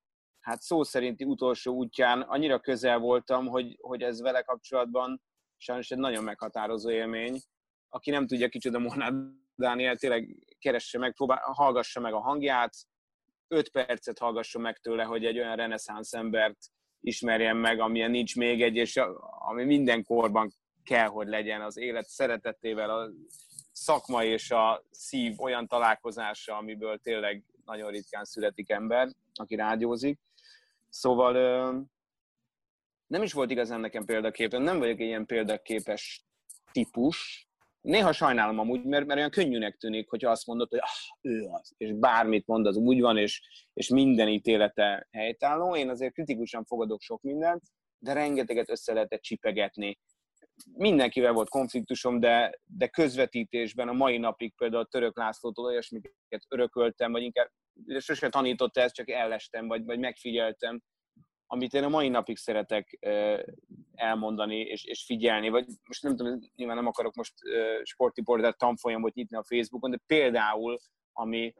[0.41, 5.23] hát szó szerinti utolsó útján annyira közel voltam, hogy, hogy ez vele kapcsolatban
[5.57, 7.41] sajnos egy nagyon meghatározó élmény.
[7.89, 9.13] Aki nem tudja kicsoda Molnár
[9.55, 12.75] Dániel, tényleg keresse meg, próbál, hallgassa meg a hangját,
[13.49, 16.59] öt percet hallgasson meg tőle, hogy egy olyan reneszánsz embert
[17.01, 19.01] ismerjen meg, amilyen nincs még egy, és
[19.49, 20.53] ami minden korban
[20.85, 23.11] kell, hogy legyen az élet szeretetével, a
[23.73, 30.19] szakma és a szív olyan találkozása, amiből tényleg nagyon ritkán születik ember, aki rádiózik.
[30.89, 31.33] Szóval
[33.07, 36.25] nem is volt igazán nekem példakép, nem vagyok egy ilyen példaképes
[36.73, 37.48] típus,
[37.89, 41.75] Néha sajnálom amúgy, mert, mert olyan könnyűnek tűnik, hogyha azt mondod, hogy ah, ő az,
[41.77, 45.77] és bármit mond, az úgy van, és, és minden ítélete helytálló.
[45.77, 47.63] Én azért kritikusan fogadok sok mindent,
[47.99, 49.99] de rengeteget össze lehetett csipegetni.
[50.73, 57.13] Mindenkivel volt konfliktusom, de, de közvetítésben a mai napig például a Török Lászlótól olyasmiket örököltem,
[57.13, 57.51] vagy inkább
[57.99, 60.83] sose tanította ezt, csak ellestem, vagy, vagy megfigyeltem,
[61.51, 62.99] amit én a mai napig szeretek
[63.95, 67.35] elmondani és, és figyelni, vagy most nem tudom, nyilván nem akarok most
[67.83, 70.79] sportiportát tanfolyamot nyitni a Facebookon, de például,
[71.13, 71.55] ami,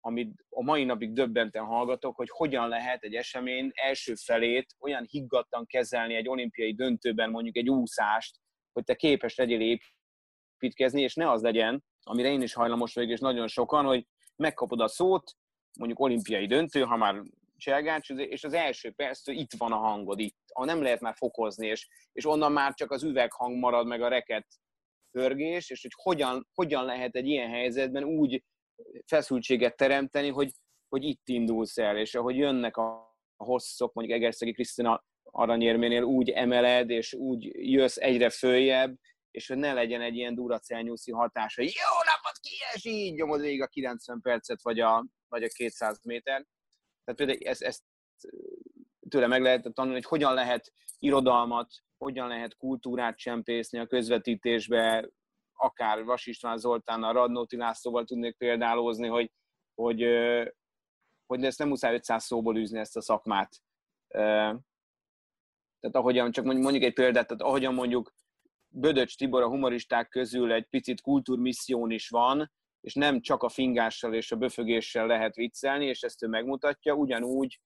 [0.00, 5.66] amit a mai napig döbbenten hallgatok, hogy hogyan lehet egy esemény első felét olyan higgadtan
[5.66, 8.36] kezelni egy olimpiai döntőben, mondjuk egy úszást,
[8.72, 9.80] hogy te képes legyél
[10.58, 14.80] építkezni, és ne az legyen, amire én is hajlamos vagyok, és nagyon sokan, hogy megkapod
[14.80, 15.32] a szót,
[15.78, 17.22] mondjuk olimpiai döntő, ha már
[17.62, 20.38] cselgács, és az első perctől itt van a hangod, itt.
[20.54, 24.08] Ha nem lehet már fokozni, és, és onnan már csak az üveghang marad, meg a
[24.08, 24.46] reket
[25.10, 28.44] pörgés, és hogy hogyan, hogyan lehet egy ilyen helyzetben úgy
[29.06, 30.50] feszültséget teremteni, hogy,
[30.88, 36.30] hogy itt indulsz el, és ahogy jönnek a, a hosszok, mondjuk Egerszegi Krisztina aranyérménél úgy
[36.30, 38.96] emeled, és úgy jössz egyre följebb,
[39.30, 41.62] és hogy ne legyen egy ilyen duracelnyúszi hatása.
[41.62, 46.46] Jó napot kies, így nyomod végig a 90 percet, vagy a, vagy a 200 méter.
[47.04, 47.82] Tehát például ezt, ezt
[49.08, 55.08] tőle meg lehet tanulni, hogy hogyan lehet irodalmat, hogyan lehet kultúrát csempészni a közvetítésbe,
[55.52, 59.30] akár Vas István Zoltánnal, Radnóti Lászlóval tudnék példálózni, hogy,
[59.74, 60.02] hogy,
[61.26, 63.62] hogy ezt nem muszáj 500 szóból űzni ezt a szakmát.
[65.80, 68.12] Tehát ahogyan, csak mondjuk egy példát, tehát ahogyan mondjuk
[68.68, 74.14] Bödöcs Tibor a humoristák közül egy picit kultúrmisszión is van, és nem csak a fingással
[74.14, 77.60] és a böfögéssel lehet viccelni, és ezt ő megmutatja, ugyanúgy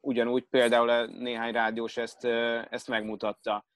[0.00, 2.24] ugyanúgy például néhány rádiós ezt,
[2.70, 3.66] ezt megmutatta.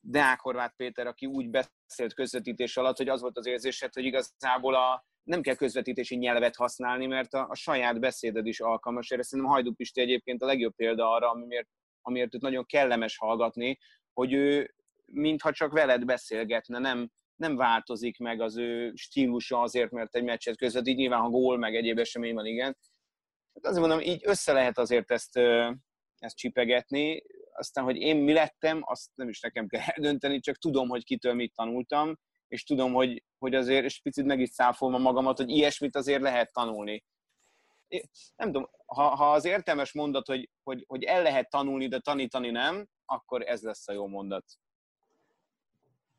[0.00, 4.74] Deák Horváth Péter, aki úgy beszélt közvetítés alatt, hogy az volt az érzésed, hogy igazából
[4.74, 9.10] a, nem kell közvetítési nyelvet használni, mert a, a saját beszéded is alkalmas.
[9.10, 11.68] Erre szerintem Hajdú Pisti egyébként a legjobb példa arra, amiért,
[12.00, 13.78] amiért őt nagyon kellemes hallgatni,
[14.12, 14.74] hogy ő
[15.04, 17.10] mintha csak veled beszélgetne, nem,
[17.42, 21.76] nem változik meg az ő stílusa azért, mert egy meccset közvetít, nyilván ha gól, meg
[21.76, 22.76] egyéb esemény van, igen.
[23.54, 25.36] Hát azért mondom, így össze lehet azért ezt,
[26.18, 30.88] ezt csipegetni, aztán, hogy én mi lettem, azt nem is nekem kell eldönteni, csak tudom,
[30.88, 35.36] hogy kitől mit tanultam, és tudom, hogy, hogy azért, és picit meg is száfolom magamat,
[35.36, 37.04] hogy ilyesmit azért lehet tanulni.
[38.36, 42.50] Nem tudom, ha, ha az értelmes mondat, hogy, hogy, hogy el lehet tanulni, de tanítani
[42.50, 44.44] nem, akkor ez lesz a jó mondat.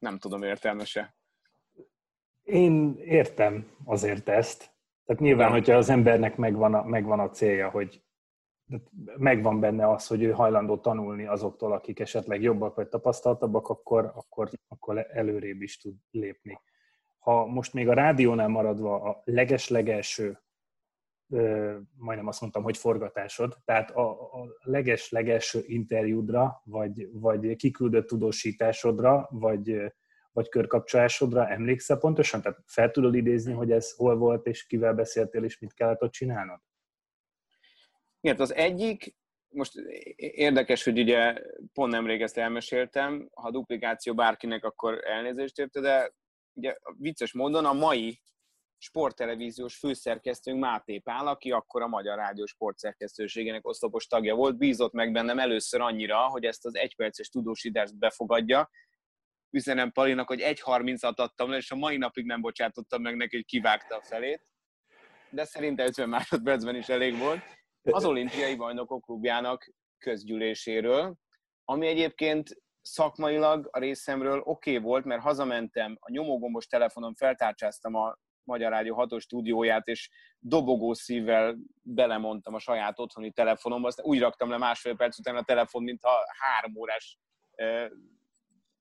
[0.04, 1.16] Nem tudom, értelmese.
[2.44, 4.72] Én értem azért ezt.
[5.06, 8.04] Tehát nyilván, hogyha az embernek megvan a, megvan a célja, hogy
[9.18, 14.50] megvan benne az, hogy ő hajlandó tanulni azoktól, akik esetleg jobbak vagy tapasztaltabbak, akkor, akkor,
[14.68, 16.62] akkor előrébb is tud lépni.
[17.20, 20.43] Ha most még a rádiónál maradva a leges-legelső,
[21.96, 29.94] majdnem azt mondtam, hogy forgatásod, tehát a, a leges-legelső interjúdra, vagy, vagy kiküldött tudósításodra, vagy,
[30.32, 32.42] vagy körkapcsolásodra emlékszel pontosan?
[32.42, 36.12] Tehát fel tudod idézni, hogy ez hol volt, és kivel beszéltél, és mit kellett ott
[36.12, 36.60] csinálnod?
[38.22, 39.16] Igen, az egyik,
[39.50, 39.76] most
[40.16, 41.34] érdekes, hogy ugye
[41.74, 46.14] pont nemrég ezt elmeséltem, ha duplikáció bárkinek, akkor elnézést érte, de
[46.54, 48.22] ugye vicces módon a mai
[48.84, 55.12] sporttelevíziós főszerkesztőnk Máté Pál, aki akkor a Magyar Rádió sportszerkesztőségének oszlopos tagja volt, bízott meg
[55.12, 58.70] bennem először annyira, hogy ezt az egyperces tudósítást befogadja.
[59.50, 63.46] Üzenem Palinak, hogy 1.30-at adtam le, és a mai napig nem bocsátottam meg neki, hogy
[63.46, 64.48] kivágta a felét.
[65.30, 67.42] De szerintem 50 másodpercben is elég volt
[67.82, 71.16] az olimpiai bajnokok klubjának közgyűléséről,
[71.66, 78.18] ami egyébként szakmailag a részemről oké okay volt, mert hazamentem, a nyomógombos telefonon feltárcsáztam a
[78.44, 84.50] Magyar Rádió hatos stúdióját, és dobogó szívvel belemondtam a saját otthoni telefonomba, aztán úgy raktam
[84.50, 87.20] le másfél perc után a telefon, mintha három órás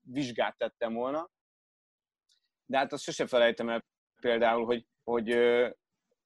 [0.01, 1.29] vizsgát tettem volna.
[2.65, 3.85] De hát azt sose felejtem el
[4.21, 5.71] például, hogy, hogy eh,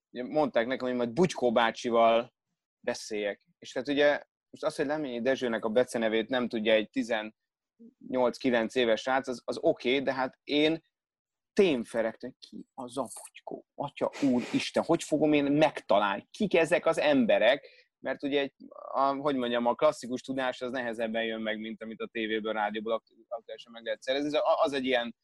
[0.09, 2.33] mondták nekem, hogy majd Bugykó bácsival
[2.79, 3.41] beszéljek.
[3.59, 9.01] És hát ugye most az, hogy Leményi Dezsőnek a becenevét nem tudja egy 18-9 éves
[9.01, 10.83] srác, az, az oké, okay, de hát én
[11.57, 13.65] témferektem, ki az a bugykó?
[13.75, 16.27] Atya úr, Isten, hogy fogom én megtalálni?
[16.31, 17.67] Kik ezek az emberek?
[17.99, 18.53] Mert ugye, egy,
[18.93, 23.01] a, hogy mondjam, a klasszikus tudás az nehezebben jön meg, mint amit a tévéből, rádióból
[23.27, 24.39] aktuálisan meg lehet szerezni.
[24.63, 25.15] Az egy ilyen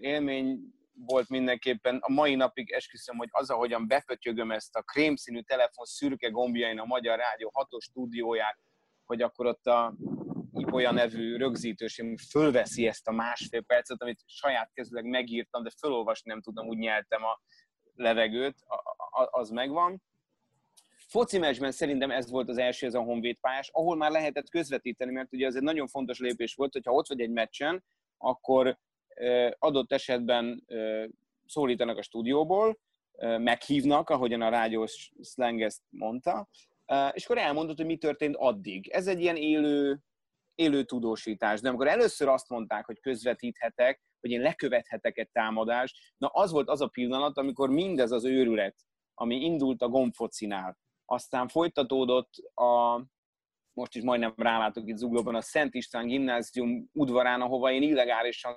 [0.00, 0.58] élmény,
[1.06, 1.98] volt mindenképpen.
[2.00, 6.84] A mai napig esküszöm, hogy az, ahogyan befötyögöm ezt a krémszínű telefon szürke gombjain a
[6.84, 8.58] Magyar Rádió hatos stúdióját,
[9.04, 9.96] hogy akkor ott a
[10.60, 16.40] Ibolya nevű rögzítősém fölveszi ezt a másfél percet, amit saját kezüleg megírtam, de fölolvasni nem
[16.42, 17.40] tudom, úgy nyeltem a
[17.94, 18.54] levegőt,
[19.30, 20.02] az megvan.
[21.08, 25.12] Foci meccsben szerintem ez volt az első, ez a Honvéd pályás, ahol már lehetett közvetíteni,
[25.12, 27.84] mert ugye ez egy nagyon fontos lépés volt, hogyha ott vagy egy meccsen,
[28.18, 28.78] akkor
[29.58, 30.64] adott esetben
[31.46, 32.78] szólítanak a stúdióból,
[33.20, 36.48] meghívnak, ahogyan a rádiós slang ezt mondta,
[37.12, 38.88] és akkor elmondod, hogy mi történt addig.
[38.88, 39.98] Ez egy ilyen élő
[40.60, 41.60] élő tudósítás.
[41.60, 46.68] De amikor először azt mondták, hogy közvetíthetek, hogy én lekövethetek egy támadást, na az volt
[46.68, 48.76] az a pillanat, amikor mindez az őrület,
[49.14, 52.96] ami indult a gombfocinál, aztán folytatódott a,
[53.72, 58.52] most is majdnem rálátok itt zuglóban, a Szent István gimnázium udvarán, ahova én illegálisan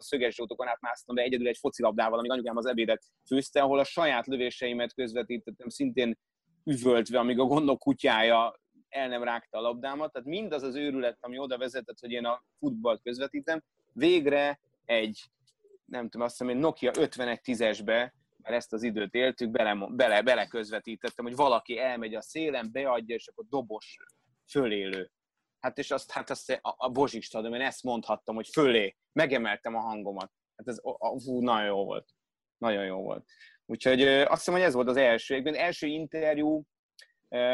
[0.00, 3.84] a szöges zsótokon átmásztam be egyedül egy focilabdával, amíg anyukám az ebédet főzte, ahol a
[3.84, 6.18] saját lövéseimet közvetítettem, szintén
[6.64, 10.12] üvöltve, amíg a gondok kutyája el nem rágta a labdámat.
[10.12, 13.62] Tehát mindaz az őrület, ami oda vezetett, hogy én a futballt közvetítem,
[13.92, 15.30] végre egy,
[15.84, 18.10] nem tudom, azt hiszem, egy Nokia 5110-esbe,
[18.42, 23.14] mert ezt az időt éltük, bele, bele, bele közvetítettem, hogy valaki elmegy a szélen, beadja,
[23.14, 23.96] és akkor dobos
[24.50, 25.10] fölélő.
[25.60, 29.74] Hát és azt, hát azt a, a Bozsik stadion, én ezt mondhattam, hogy fölé, megemeltem
[29.74, 30.32] a hangomat.
[30.56, 32.08] Hát ez a, a, fú, nagyon jó volt.
[32.58, 33.24] Nagyon jó volt.
[33.66, 35.34] Úgyhogy azt hiszem, hogy ez volt az első.
[35.34, 36.62] Egyben első interjú,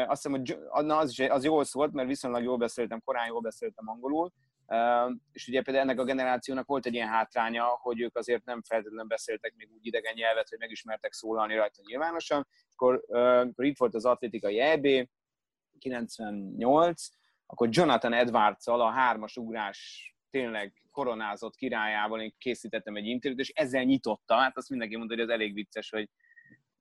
[0.07, 4.31] azt hiszem, hogy az, az jól szólt, mert viszonylag jól beszéltem, korán jól beszéltem angolul,
[5.31, 9.07] és ugye például ennek a generációnak volt egy ilyen hátránya, hogy ők azért nem feltétlenül
[9.07, 13.03] beszéltek még úgy idegen nyelvet, hogy megismertek szólalni rajta nyilvánosan, és akkor
[13.55, 15.09] itt volt az atlétikai EB,
[15.79, 17.07] 98,
[17.45, 23.83] akkor Jonathan edwards a hármas ugrás tényleg koronázott királyával én készítettem egy interjút, és ezzel
[23.83, 26.09] nyitotta, hát azt mindenki mondta, hogy ez elég vicces, hogy,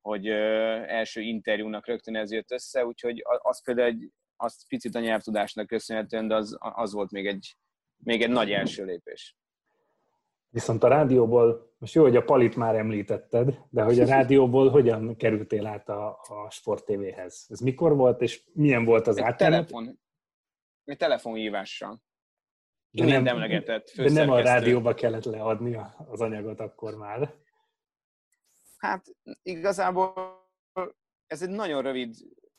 [0.05, 5.67] hogy első interjúnak rögtön ez jött össze, úgyhogy az például egy, azt picit a nyelvtudásnak
[5.67, 7.57] köszönhetően, de az, az volt még egy,
[7.97, 9.37] még egy nagy első lépés.
[10.49, 15.17] Viszont a rádióból, most jó, hogy a Palit már említetted, de hogy a rádióból hogyan
[15.17, 17.47] kerültél át a, a Sport TV-hez?
[17.49, 19.67] Ez mikor volt, és milyen volt az átmenet?
[19.67, 20.01] Telefon,
[20.85, 22.03] egy telefonhívással.
[22.91, 25.77] De nem, emlegetett de nem a rádióba kellett leadni
[26.11, 27.44] az anyagot akkor már.
[28.85, 29.07] Hát
[29.43, 30.15] igazából
[31.27, 32.17] ez egy nagyon rövid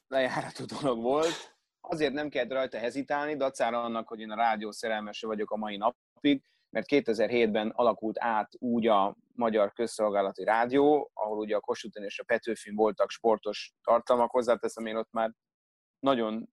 [0.07, 1.55] lejáratú dolog volt.
[1.81, 5.77] Azért nem kellett rajta hezitálni, dacára annak, hogy én a rádió szerelmese vagyok a mai
[5.77, 12.19] napig, mert 2007-ben alakult át úgy a Magyar Közszolgálati Rádió, ahol ugye a Kossuth és
[12.19, 15.31] a Petőfin voltak sportos tartalmak, hozzáteszem én ott már
[15.99, 16.49] nagyon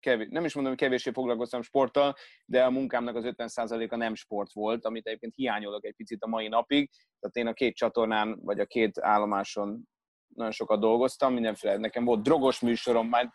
[0.00, 4.52] kevés, nem is mondom, hogy kevéssé foglalkoztam sporttal, de a munkámnak az 50%-a nem sport
[4.52, 6.90] volt, amit egyébként hiányolok egy picit a mai napig.
[7.20, 9.88] Tehát én a két csatornán, vagy a két állomáson
[10.28, 11.76] nagyon sokat dolgoztam, mindenféle.
[11.76, 13.30] Nekem volt drogos műsorom, már,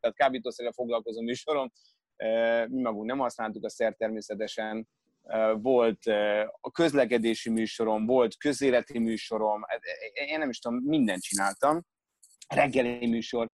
[0.00, 1.72] tehát kábítószerrel foglalkozó műsorom,
[2.66, 4.88] mi magunk nem használtuk a szert természetesen,
[5.54, 6.06] volt
[6.60, 9.80] a közlekedési műsorom, volt közéleti műsorom, hát,
[10.12, 11.82] én nem is tudom, mindent csináltam,
[12.48, 13.50] reggeli műsor,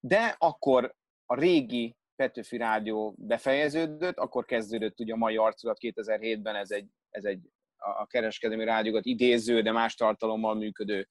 [0.00, 0.94] de akkor
[1.32, 7.24] a régi Petőfi Rádió befejeződött, akkor kezdődött ugye a mai arculat 2007-ben, ez egy, ez
[7.24, 7.40] egy
[7.76, 11.08] a kereskedelmi rádiókat idéző, de más tartalommal működő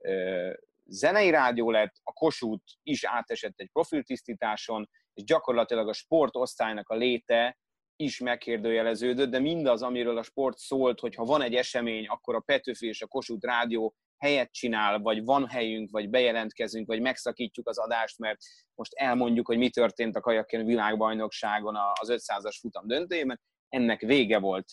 [0.00, 0.50] ö,
[0.84, 7.58] zenei rádió lett, a Kossuth is átesett egy profiltisztításon, és gyakorlatilag a sportosztálynak a léte
[7.96, 12.40] is megkérdőjeleződött, de mindaz, amiről a sport szólt, hogy ha van egy esemény, akkor a
[12.40, 17.78] Petőfi és a Kossuth Rádió helyet csinál, vagy van helyünk, vagy bejelentkezünk, vagy megszakítjuk az
[17.78, 18.38] adást, mert
[18.74, 24.66] most elmondjuk, hogy mi történt a kajakken világbajnokságon az 500-as futam döntőjében, ennek vége volt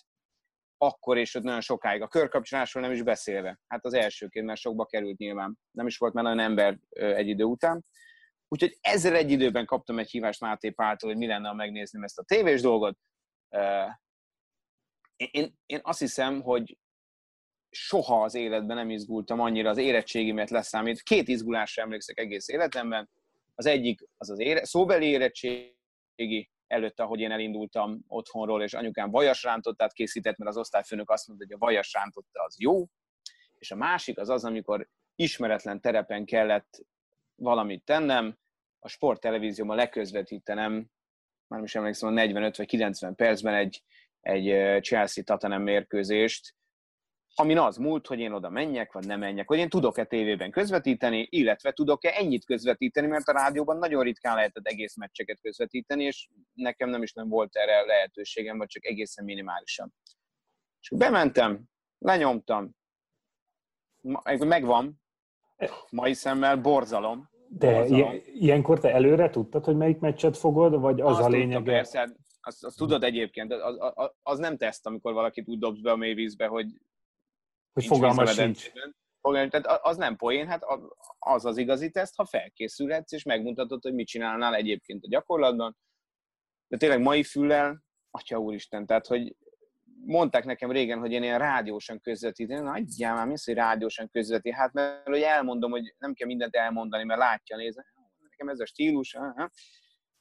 [0.82, 2.02] akkor és ott nagyon sokáig.
[2.02, 3.60] A körkapcsolásról nem is beszélve.
[3.68, 5.58] Hát az elsőként, mert sokba került nyilván.
[5.72, 7.86] Nem is volt már nagyon ember egy idő után.
[8.47, 12.20] Úgyhogy ezzel egy időben kaptam egy hívást Máté Páltól, hogy mi lenne, ha megnézném ezt
[12.20, 12.97] a tévés dolgot.
[15.16, 16.78] Én, én azt hiszem, hogy
[17.70, 21.01] soha az életben nem izgultam annyira az érettségimet leszámít.
[21.01, 23.09] Két izgulásra emlékszek egész életemben.
[23.55, 29.43] Az egyik az az ére, szóbeli érettségi, előtte, ahogy én elindultam otthonról, és anyukám vajas
[29.43, 32.86] rántottát készített, mert az osztályfőnök azt mondta, hogy a vajas rántotta az jó.
[33.59, 36.80] És a másik az az, amikor ismeretlen terepen kellett
[37.36, 38.38] valamit tennem,
[38.80, 40.88] a sporttelevízióban leközvetítenem,
[41.47, 43.84] már is emlékszem, a 45 vagy 90 percben egy,
[44.22, 46.55] egy Chelsea Tatanem mérkőzést,
[47.40, 51.28] amin az múlt, hogy én oda menjek, vagy nem menjek, hogy én tudok-e tévében közvetíteni,
[51.30, 56.90] illetve tudok-e ennyit közvetíteni, mert a rádióban nagyon ritkán lehetett egész meccseket közvetíteni, és nekem
[56.90, 59.94] nem is nem volt erre lehetőségem, vagy csak egészen minimálisan.
[60.82, 61.64] És bementem,
[61.98, 62.72] lenyomtam,
[64.38, 65.02] megvan,
[65.90, 67.30] mai szemmel borzalom.
[67.48, 68.22] De borzalom.
[68.24, 71.64] ilyenkor te előre tudtad, hogy melyik meccset fogod, vagy az azt a lényeg?
[71.64, 75.92] Persze, azt, azt tudod egyébként, az, az, az nem teszt, amikor valakit úgy dobsz be
[75.92, 76.68] a mélyvízbe, hogy
[77.88, 78.71] hogy fogalmas sincs.
[79.21, 80.61] Tehát az nem poén, hát
[81.19, 85.77] az az igazi teszt, ha felkészülhetsz, és megmutatod, hogy mit csinálnál egyébként a gyakorlatban.
[86.67, 89.36] De tényleg mai füllel, atya úristen, tehát hogy
[90.05, 94.09] mondták nekem régen, hogy én ilyen rádiósan közvetíteni, na adjál már, mi az, hogy rádiósan
[94.09, 94.61] közvetíteni?
[94.61, 97.84] Hát mert hogy elmondom, hogy nem kell mindent elmondani, mert látja, nézni,
[98.30, 99.49] nekem ez a stílus, aha.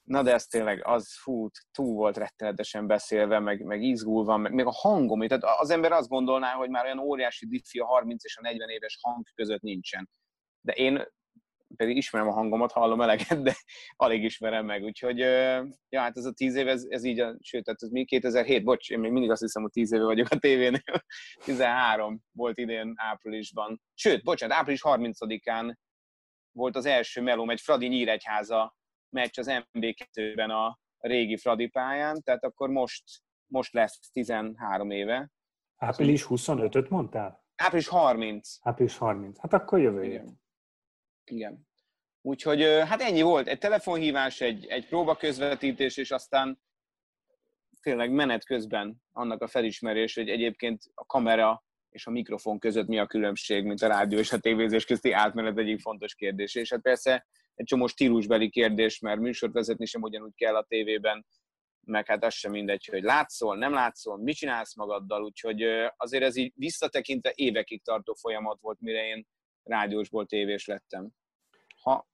[0.09, 4.65] Na de ez tényleg, az fú, túl volt rettenetesen beszélve, meg, meg izgulva, meg még
[4.65, 8.37] a hangom, tehát az ember azt gondolná, hogy már olyan óriási diffi a 30 és
[8.37, 10.09] a 40 éves hang között nincsen.
[10.61, 11.05] De én
[11.75, 13.55] pedig ismerem a hangomat, hallom eleget, de
[13.95, 15.17] alig ismerem meg, úgyhogy
[15.89, 18.63] ja, hát ez a tíz év, ez, ez így, a, sőt, tehát ez mi 2007,
[18.63, 21.03] bocs, én még mindig azt hiszem, hogy tíz éve vagyok a tévénél,
[21.45, 25.75] 13 volt idén áprilisban, sőt, bocsánat, április 30-án
[26.51, 28.77] volt az első melóm, egy Fradi Nyíregyháza
[29.09, 33.03] meccs az MB2-ben a régi Fradi pályán, tehát akkor most,
[33.45, 35.29] most lesz 13 éve.
[35.75, 37.43] Április 25-öt mondtál?
[37.55, 38.57] Április 30.
[38.61, 39.39] Április 30.
[39.39, 40.41] Hát akkor jövő Igen.
[41.23, 41.67] Igen.
[42.21, 43.47] Úgyhogy hát ennyi volt.
[43.47, 46.59] Egy telefonhívás, egy, egy próba közvetítés, és aztán
[47.81, 52.99] tényleg menet közben annak a felismerés, hogy egyébként a kamera és a mikrofon között mi
[52.99, 56.55] a különbség, mint a rádió és a tévézés közti átmenet egyik fontos kérdés.
[56.55, 57.27] És hát persze
[57.59, 61.25] egy csomó stílusbeli kérdés, mert műsort vezetni sem ugyanúgy kell a tévében,
[61.85, 65.63] meg hát az sem mindegy, hogy látszol, nem látszol, mit csinálsz magaddal, úgyhogy
[65.97, 69.27] azért ez így visszatekintve évekig tartó folyamat volt, mire én
[69.63, 71.09] rádiósból tévés lettem.
[71.81, 72.07] Ha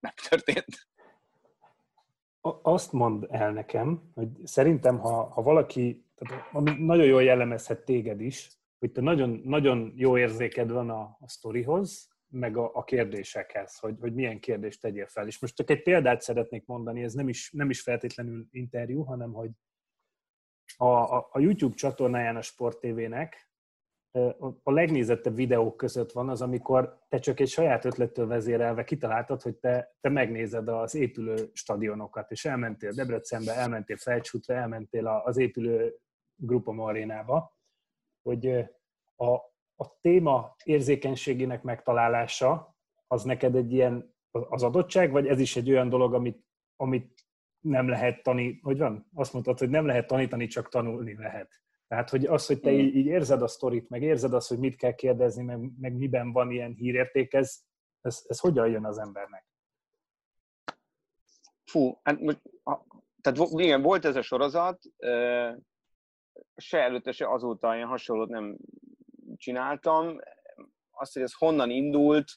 [0.00, 0.88] megtörtént.
[2.62, 8.20] Azt mond el nekem, hogy szerintem, ha, ha valaki, tehát ami nagyon jól jellemezhet téged
[8.20, 13.78] is, hogy te nagyon, nagyon jó érzéked van a, a sztorihoz, meg a, a kérdésekhez,
[13.78, 15.26] hogy, hogy milyen kérdést tegyél fel.
[15.26, 19.32] És most csak egy példát szeretnék mondani, ez nem is, nem is feltétlenül interjú, hanem
[19.32, 19.50] hogy
[20.76, 23.48] a, a, a YouTube csatornáján a Sport TV-nek
[24.62, 29.56] a legnézettebb videók között van az, amikor te csak egy saját ötlettől vezérelve kitaláltad, hogy
[29.56, 35.96] te, te megnézed az épülő stadionokat, és elmentél Debrecenbe, elmentél Felcsútra, elmentél az épülő
[36.36, 37.58] Grupom arénába,
[38.22, 38.46] hogy
[39.16, 45.70] a, a téma érzékenységének megtalálása az neked egy ilyen az adottság, vagy ez is egy
[45.70, 46.44] olyan dolog, amit,
[46.76, 47.24] amit
[47.60, 49.08] nem lehet tanítani, hogy van?
[49.14, 51.62] Azt mondtad, hogy nem lehet tanítani, csak tanulni lehet.
[51.88, 52.78] Tehát, hogy az, hogy te mm.
[52.78, 56.32] így, így érzed a sztorit, meg érzed azt, hogy mit kell kérdezni, meg, meg miben
[56.32, 57.62] van ilyen hírérték, ez,
[58.00, 59.46] ez, ez hogyan jön az embernek?
[61.64, 62.40] Fú, hát most,
[63.20, 64.82] tehát igen, volt ez a sorozat,
[66.56, 68.56] se előtte, se azóta ilyen hasonlót nem
[69.44, 70.20] csináltam.
[70.90, 72.32] Azt, hogy ez honnan indult,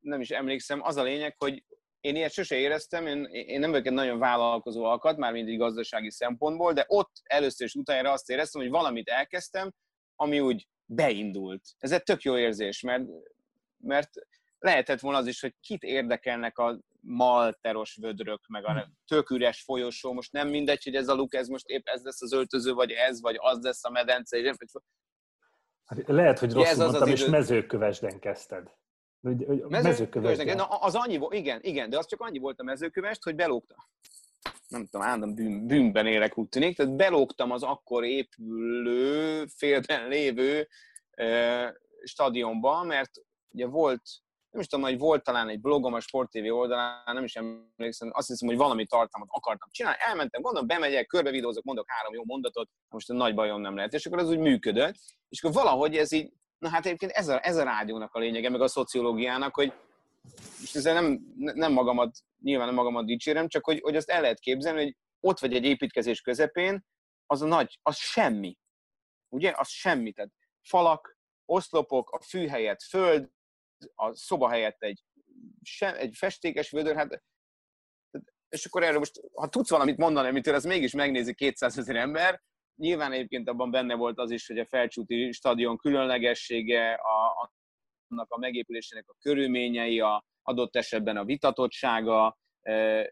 [0.00, 0.82] nem is emlékszem.
[0.82, 1.64] Az a lényeg, hogy
[2.00, 6.10] én ilyet sose éreztem, én, én nem vagyok egy nagyon vállalkozó alkat, már mindig gazdasági
[6.10, 9.72] szempontból, de ott először és utána azt éreztem, hogy valamit elkezdtem,
[10.16, 11.62] ami úgy beindult.
[11.78, 13.04] Ez egy tök jó érzés, mert,
[13.76, 14.10] mert
[14.58, 20.12] lehetett volna az is, hogy kit érdekelnek a malteros vödrök, meg a tök üres folyosó,
[20.12, 22.90] most nem mindegy, hogy ez a luk, ez most épp ez lesz az öltöző, vagy
[22.90, 24.36] ez, vagy az lesz a medence.
[25.86, 27.30] Hát lehet, hogy rosszul ez az mondtam, az és idő...
[27.30, 28.70] mezőkövesden kezdted.
[29.20, 30.56] Hogy, hogy mezőkövesden.
[30.56, 33.88] Na, az annyi volt, igen, igen, de az csak annyi volt a mezőkövest, hogy belógta.
[34.68, 36.76] Nem tudom, állandóan bűn, bűnben élek, úgy tűnik.
[36.76, 40.68] Tehát belógtam az akkor épülő, félben lévő
[41.10, 41.70] eh,
[42.04, 43.10] stadionba, mert
[43.48, 44.02] ugye volt
[44.52, 48.10] nem is tudom, hogy volt talán egy blogom a Sport TV oldalán, nem is emlékszem,
[48.12, 52.68] azt hiszem, hogy valami tartalmat akartam csinálni, elmentem, gondolom, bemegyek, körbevidózok, mondok három jó mondatot,
[52.88, 54.96] most a nagy bajom nem lehet, és akkor az úgy működött,
[55.32, 58.48] és akkor valahogy ez így, na hát egyébként ez a, ez a rádiónak a lényege,
[58.48, 59.72] meg a szociológiának, hogy
[60.62, 64.40] és ezzel nem, nem magamat, nyilván nem magamat dicsérem, csak hogy, hogy azt el lehet
[64.40, 66.84] képzelni, hogy ott vagy egy építkezés közepén,
[67.26, 68.56] az a nagy, az semmi.
[69.28, 69.52] Ugye?
[69.56, 70.12] Az semmi.
[70.12, 70.30] Tehát
[70.60, 73.28] falak, oszlopok, a fű helyett föld,
[73.94, 75.02] a szoba helyett egy,
[75.62, 77.22] sem, egy festékes vödör, hát
[78.48, 82.42] és akkor erről most, ha tudsz valamit mondani, amitől ez mégis megnézi 200 ezer ember,
[82.76, 87.50] nyilván egyébként abban benne volt az is, hogy a felcsúti stadion különlegessége, a,
[88.08, 92.38] annak a megépülésének a körülményei, a adott esetben a vitatottsága.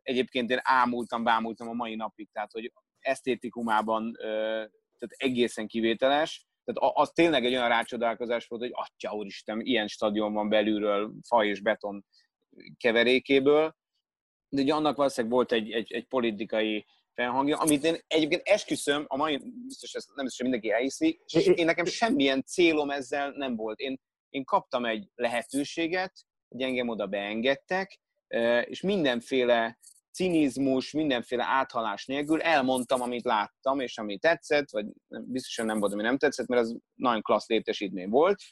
[0.02, 4.12] Egyébként én ámultam, bámultam a mai napig, tehát hogy esztétikumában
[5.00, 6.46] tehát egészen kivételes.
[6.64, 11.44] Tehát az tényleg egy olyan rácsodálkozás volt, hogy atya úristen, ilyen stadion van belülről, fa
[11.44, 12.04] és beton
[12.76, 13.76] keverékéből.
[14.48, 16.86] De ugye annak valószínűleg volt egy, egy, egy politikai
[17.20, 21.46] felhangja, amit én egyébként esküszöm, a mai, biztos ez nem biztos, hogy mindenki elhiszi, és
[21.46, 23.78] én nekem semmilyen célom ezzel nem volt.
[23.78, 24.00] Én,
[24.30, 26.12] én kaptam egy lehetőséget,
[26.48, 28.00] hogy engem oda beengedtek,
[28.64, 29.78] és mindenféle
[30.12, 36.02] cinizmus, mindenféle áthalás nélkül elmondtam, amit láttam, és ami tetszett, vagy biztosan nem volt, ami
[36.02, 38.42] nem tetszett, mert az nagyon klassz létesítmény volt,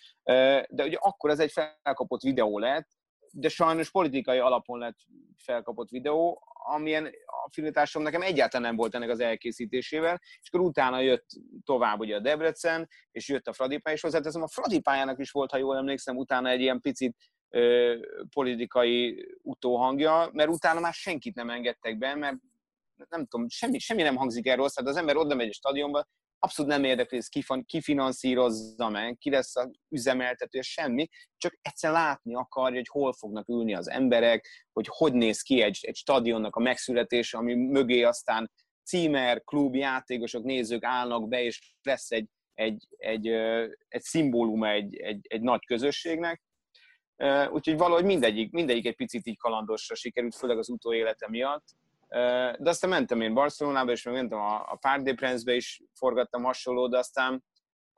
[0.69, 2.89] de ugye akkor ez egy felkapott videó lett,
[3.33, 4.99] de sajnos politikai alapon lett
[5.37, 7.11] felkapott videó, amilyen
[7.45, 11.27] affinitásom nekem egyáltalán nem volt ennek az elkészítésével, és akkor utána jött
[11.65, 15.31] tovább ugye a Debrecen, és jött a Fradi pálya, és hozzáteszem, a Fradi pályának is
[15.31, 17.17] volt, ha jól emlékszem, utána egy ilyen picit
[17.49, 17.95] ö,
[18.35, 22.37] politikai utóhangja, mert utána már senkit nem engedtek be, mert
[23.09, 26.07] nem tudom, semmi, semmi nem hangzik el rossz, tehát az ember oda megy a stadionba,
[26.39, 31.93] abszolút nem érdekli, hogy ez ki finanszírozza meg, ki lesz a üzemeltető, semmi, csak egyszer
[31.93, 36.57] látni akarja, hogy hol fognak ülni az emberek, hogy hogy néz ki egy, egy stadionnak
[36.57, 38.51] a megszületése, ami mögé aztán
[38.85, 43.27] címer, klub, játékosok, nézők állnak be, és lesz egy, egy, egy,
[43.89, 46.43] egy szimbóluma egy, egy, egy nagy közösségnek.
[47.51, 51.65] Úgyhogy valahogy mindegyik, mindegyik egy picit így kalandosra sikerült, főleg az utóélete miatt.
[52.59, 56.43] De aztán mentem én Barcelonába, és meg mentem a, a Parc des Princes-be is forgattam
[56.43, 57.45] hasonló, de aztán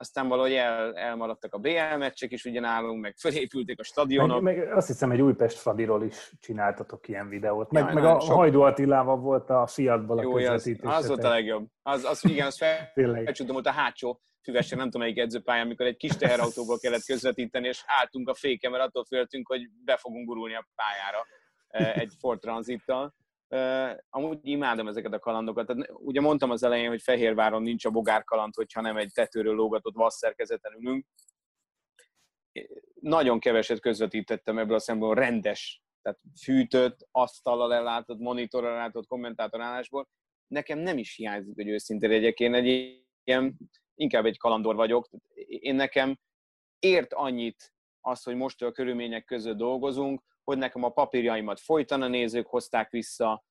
[0.01, 4.41] aztán valahogy el, elmaradtak a BL meccsek is ugyanálunk, meg fölépülték a stadionok.
[4.41, 7.71] Meg, meg azt hiszem, egy Újpest Fradiról is csináltatok ilyen videót.
[7.71, 8.35] Meg, ja, meg a sok...
[8.35, 10.89] Hajdó Attilával volt a Fiatból a Jó, közvetítés.
[10.89, 11.67] Az, az volt a legjobb.
[11.81, 12.91] Az, az igen, az fel,
[13.23, 17.67] felcsúdom, volt a hátsó füvesen, nem tudom melyik edzőpályán, amikor egy kis teherautóból kellett közvetíteni,
[17.67, 21.25] és álltunk a féken, mert attól féltünk, hogy be fogunk gurulni a pályára
[21.93, 23.13] egy Ford Transittal.
[23.55, 25.67] Uh, amúgy imádom ezeket a kalandokat.
[25.67, 29.95] Tehát, ugye mondtam az elején, hogy Fehérváron nincs a bogárkaland, hogyha nem egy tetőről lógatott
[29.95, 31.05] vasszerkezeten ülünk.
[32.93, 40.09] Nagyon keveset közvetítettem ebből a szemben rendes, tehát fűtött, asztallal ellátott, monitorral ellátott kommentátorállásból.
[40.47, 42.39] Nekem nem is hiányzik, hogy őszinte legyek.
[42.39, 43.57] Én egy ilyen,
[43.95, 45.09] inkább egy kalandor vagyok.
[45.45, 46.19] Én nekem
[46.79, 52.47] ért annyit az, hogy most a körülmények között dolgozunk, hogy nekem a papírjaimat folyton nézők
[52.47, 53.45] hozták vissza,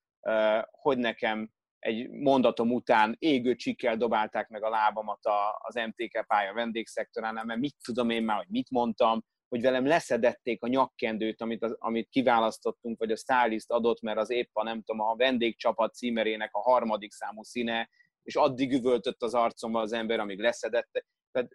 [0.70, 5.20] hogy nekem egy mondatom után égő csikkel dobálták meg a lábamat
[5.59, 10.62] az MTK pálya vendégszektoránál, mert mit tudom én már, hogy mit mondtam, hogy velem leszedették
[10.62, 14.82] a nyakkendőt, amit, az, amit kiválasztottunk, vagy a stylist adott, mert az épp a, nem
[14.82, 17.90] tudom, a vendégcsapat címerének a harmadik számú színe,
[18.22, 21.05] és addig üvöltött az arcomba az ember, amíg leszedette.
[21.32, 21.51] Tehát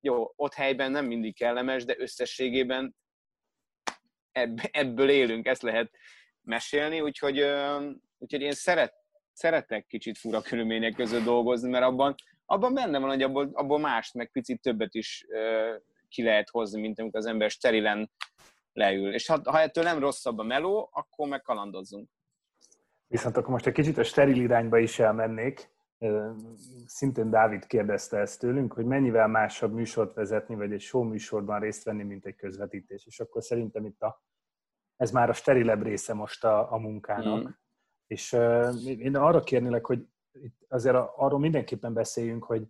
[0.00, 2.94] jó, ott helyben nem mindig kellemes, de összességében
[4.70, 5.90] ebből élünk, ezt lehet
[6.42, 7.44] mesélni, úgyhogy,
[8.18, 8.94] úgyhogy én szeret,
[9.32, 12.14] szeretek kicsit fura körülmények között dolgozni, mert abban,
[12.46, 15.26] abban benne van, hogy abból, abból mást, meg picit többet is
[16.08, 18.10] ki lehet hozni, mint amikor az ember sterilen
[18.72, 19.14] leül.
[19.14, 22.08] És ha, ha ettől nem rosszabb a meló, akkor meg kalandozzunk.
[23.06, 25.70] Viszont akkor most egy kicsit a steril irányba is elmennék.
[26.86, 31.84] Szintén Dávid kérdezte ezt tőlünk, hogy mennyivel másabb műsort vezetni, vagy egy show műsorban részt
[31.84, 33.06] venni, mint egy közvetítés.
[33.06, 34.22] És akkor szerintem itt a,
[34.96, 37.42] ez már a sterilebb része most a, a munkának.
[37.42, 37.50] Mm.
[38.06, 42.62] És uh, én arra kérnélek, hogy itt azért arról mindenképpen beszéljünk, hogy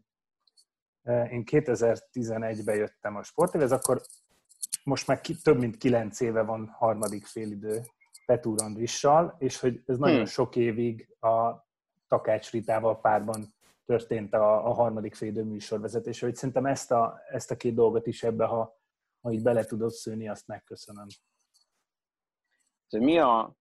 [1.03, 4.01] uh, én 2011-ben jöttem a sportévez, akkor
[4.85, 7.81] most már ki, több mint kilenc éve van harmadik félidő
[8.27, 10.25] Petúr Andrissal, és hogy ez nagyon hmm.
[10.25, 11.69] sok évig a
[12.11, 13.55] Takács Ritával párban
[13.85, 18.23] történt a, a harmadik félidő műsorvezetés, hogy szerintem ezt a, ezt a két dolgot is
[18.23, 18.79] ebbe, ha,
[19.21, 21.07] ha így bele tudod szőni, azt megköszönöm.
[22.89, 23.55] Mi a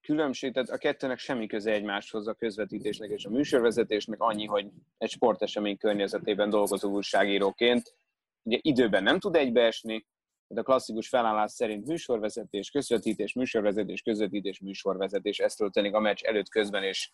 [0.00, 0.52] különbség?
[0.52, 5.76] Tehát a kettőnek semmi köze egymáshoz, a közvetítésnek és a műsorvezetésnek, annyi, hogy egy sportesemény
[5.76, 7.94] környezetében dolgozó újságíróként
[8.42, 10.06] ugye időben nem tud egybeesni,
[10.48, 16.48] tehát a klasszikus felállás szerint műsorvezetés, közvetítés, műsorvezetés, közvetítés, műsorvezetés, ez történik a meccs előtt,
[16.48, 17.10] közben és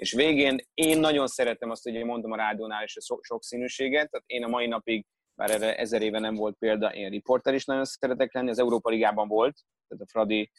[0.00, 4.44] és végén én nagyon szeretem azt, hogy mondom a rádiónál is a sokszínűséget, tehát én
[4.44, 8.34] a mai napig, bár erre ezer éve nem volt példa, én riporter is nagyon szeretek
[8.34, 10.50] lenni, az Európa Ligában volt, tehát a Fradi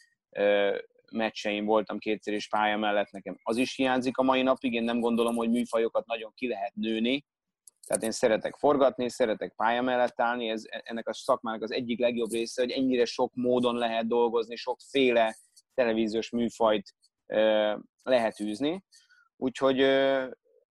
[1.12, 5.00] meccseim voltam kétszer is pálya mellett, nekem az is hiányzik a mai napig, én nem
[5.00, 7.24] gondolom, hogy műfajokat nagyon ki lehet nőni,
[7.86, 12.30] tehát én szeretek forgatni, szeretek pálya mellett állni, ez ennek a szakmának az egyik legjobb
[12.30, 15.36] része, hogy ennyire sok módon lehet dolgozni, sokféle
[15.74, 16.94] televíziós műfajt
[18.02, 18.84] lehet űzni.
[19.42, 19.76] Úgyhogy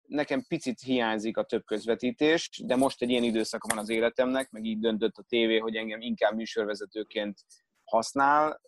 [0.06, 4.64] nekem picit hiányzik a több közvetítés, de most egy ilyen időszak van az életemnek, meg
[4.64, 7.38] így döntött a tévé, hogy engem inkább műsorvezetőként
[7.84, 8.60] használ.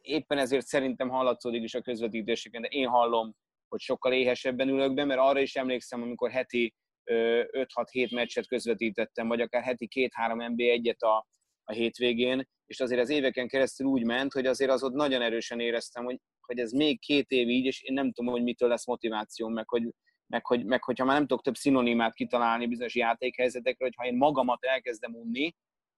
[0.00, 3.34] Éppen ezért szerintem hallatszódik is a közvetítéseken, de én hallom,
[3.68, 6.74] hogy sokkal éhesebben ülök be, mert arra is emlékszem, amikor heti
[7.04, 11.26] 5-6-7 meccset közvetítettem, vagy akár heti 2-3 NBA egyet a,
[11.64, 15.60] a hétvégén, és azért az éveken keresztül úgy ment, hogy azért az ott nagyon erősen
[15.60, 18.86] éreztem, hogy hogy ez még két év így, és én nem tudom, hogy mitől lesz
[18.86, 19.94] motivációm, meg hogy,
[20.26, 24.16] meg, hogy, meg hogyha már nem tudok több szinonimát kitalálni bizonyos játékhelyzetekre, hogy ha én
[24.16, 25.54] magamat elkezdem unni,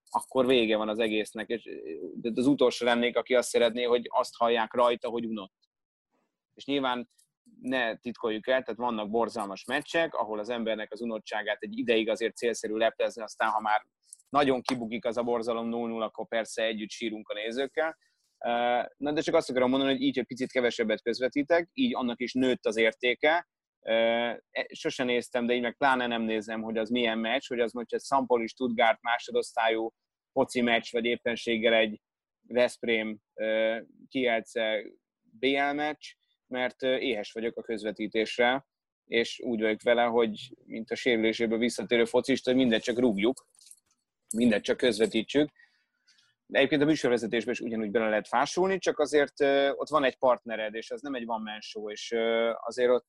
[0.09, 1.49] akkor vége van az egésznek.
[1.49, 1.69] És
[2.35, 5.53] az utolsó lennék, aki azt szeretné, hogy azt hallják rajta, hogy unott.
[6.53, 7.09] És nyilván
[7.61, 12.35] ne titkoljuk el, tehát vannak borzalmas meccsek, ahol az embernek az unottságát egy ideig azért
[12.35, 13.85] célszerű leplezni, aztán ha már
[14.29, 17.97] nagyon kibukik az a borzalom 0-0, akkor persze együtt sírunk a nézőkkel,
[18.97, 22.33] Na de csak azt akarom mondani, hogy így egy picit kevesebbet közvetítek, így annak is
[22.33, 23.47] nőtt az értéke.
[23.81, 27.71] E, sose néztem, de így meg pláne nem nézem, hogy az milyen meccs, hogy az
[27.71, 29.93] most egy Szampoli Stuttgart másodosztályú
[30.31, 32.01] foci meccs, vagy éppenséggel egy
[32.47, 33.19] Veszprém,
[34.07, 34.83] Kielce
[35.21, 36.05] BL meccs,
[36.47, 38.65] mert éhes vagyok a közvetítésre,
[39.05, 43.47] és úgy vagyok vele, hogy mint a sérüléséből visszatérő focista, hogy mindet csak rúgjuk,
[44.35, 45.49] mindet csak közvetítsük.
[46.51, 49.41] Egyébként a műsorvezetésben is ugyanúgy bele lehet fásulni, csak azért
[49.71, 52.15] ott van egy partnered, és az nem egy van man és
[52.53, 53.07] azért ott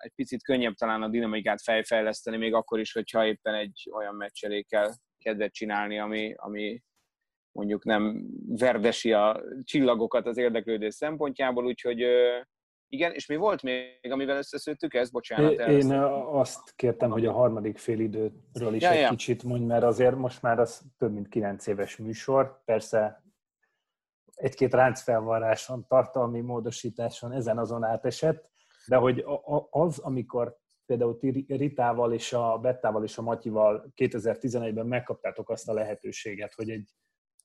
[0.00, 4.62] egy picit könnyebb talán a dinamikát fejfejleszteni, még akkor is, hogyha éppen egy olyan meccselé
[4.62, 6.82] kell kedvet csinálni, ami, ami
[7.52, 12.04] mondjuk nem verdesi a csillagokat az érdeklődés szempontjából, úgyhogy
[12.92, 15.12] igen, és mi volt még, amivel összeszőttük ezt?
[15.12, 15.52] Bocsánat.
[15.52, 19.08] Én, én azt kértem, hogy a harmadik félidőről is ja, egy ja.
[19.08, 22.62] kicsit mondj, mert azért most már az több mint kilenc éves műsor.
[22.64, 23.22] Persze
[24.34, 28.50] egy-két ráncfelvarráson, tartalmi módosításon ezen azon átesett,
[28.86, 29.24] de hogy
[29.70, 36.54] az, amikor például Ritával és a Bettával és a Matyival 2011-ben megkaptátok azt a lehetőséget,
[36.54, 36.90] hogy egy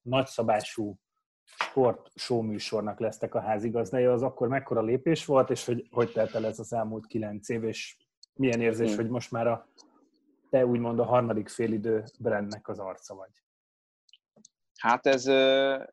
[0.02, 1.00] nagyszabású
[1.48, 6.36] sport show műsornak lesztek a házigazdája, az akkor mekkora lépés volt, és hogy hogy telt
[6.36, 7.98] el ez az elmúlt kilenc év, és
[8.34, 8.98] milyen érzés, hmm.
[8.98, 9.68] hogy most már a
[10.50, 13.32] te úgymond a harmadik félidő brandnek az arca vagy?
[14.78, 15.26] Hát ez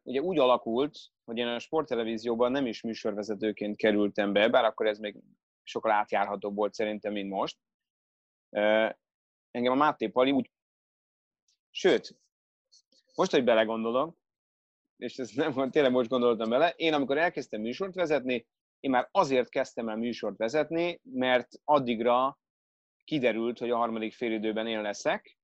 [0.03, 4.99] ugye úgy alakult, hogy én a sporttelevízióban nem is műsorvezetőként kerültem be, bár akkor ez
[4.99, 5.23] még
[5.63, 7.59] sokkal átjárhatóbb volt szerintem, mint most.
[9.51, 10.51] Engem a Máté Pali úgy...
[11.71, 12.17] Sőt,
[13.15, 14.17] most, hogy belegondolok,
[14.97, 18.47] és ez nem tényleg most gondoltam bele, én amikor elkezdtem műsort vezetni,
[18.81, 22.39] én már azért kezdtem el műsort vezetni, mert addigra
[23.05, 25.39] kiderült, hogy a harmadik félidőben én leszek,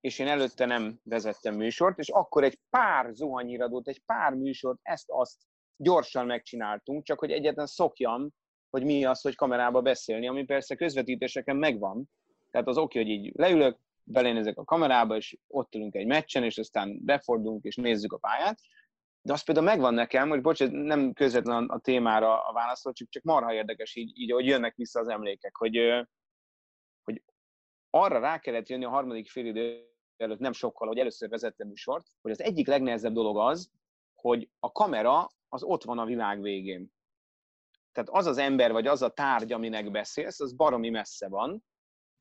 [0.00, 5.36] és én előtte nem vezettem műsort, és akkor egy pár zuhanyíradót, egy pár műsort, ezt-azt
[5.76, 8.30] gyorsan megcsináltunk, csak hogy egyetlen szokjam,
[8.70, 12.10] hogy mi az, hogy kamerába beszélni, ami persze közvetítéseken megvan.
[12.50, 13.78] Tehát az oké, hogy így leülök,
[14.10, 18.58] belénézek a kamerába, és ott ülünk egy meccsen, és aztán befordulunk, és nézzük a pályát.
[19.22, 23.22] De az például megvan nekem, hogy bocs, nem közvetlen a témára a válaszol, csak, csak
[23.22, 25.76] marha érdekes így, így, hogy jönnek vissza az emlékek, hogy,
[27.02, 27.22] hogy
[27.90, 32.30] arra rá kellett jönni a harmadik félidő előtt nem sokkal, hogy először vezettem műsort, hogy
[32.30, 33.70] az egyik legnehezebb dolog az,
[34.14, 36.92] hogy a kamera az ott van a világ végén.
[37.92, 41.64] Tehát az az ember, vagy az a tárgy, aminek beszélsz, az baromi messze van,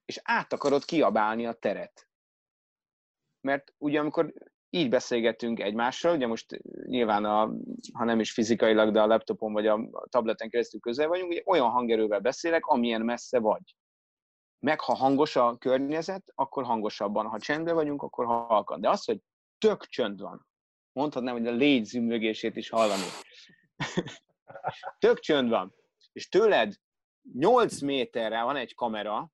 [0.09, 2.07] és át akarod kiabálni a teret.
[3.41, 4.33] Mert ugye amikor
[4.69, 7.53] így beszélgetünk egymással, ugye most nyilván, a,
[7.93, 11.69] ha nem is fizikailag, de a laptopon vagy a tableten keresztül közel vagyunk, ugye olyan
[11.69, 13.75] hangerővel beszélek, amilyen messze vagy.
[14.59, 18.81] Meg ha hangos a környezet, akkor hangosabban, ha csendben vagyunk, akkor halkan.
[18.81, 19.21] De az, hogy
[19.57, 20.47] tök csönd van,
[20.91, 23.07] mondhatnám, hogy a légy zümögését is hallani.
[25.05, 25.75] tök csönd van.
[26.11, 26.75] És tőled
[27.33, 29.31] 8 méterre van egy kamera,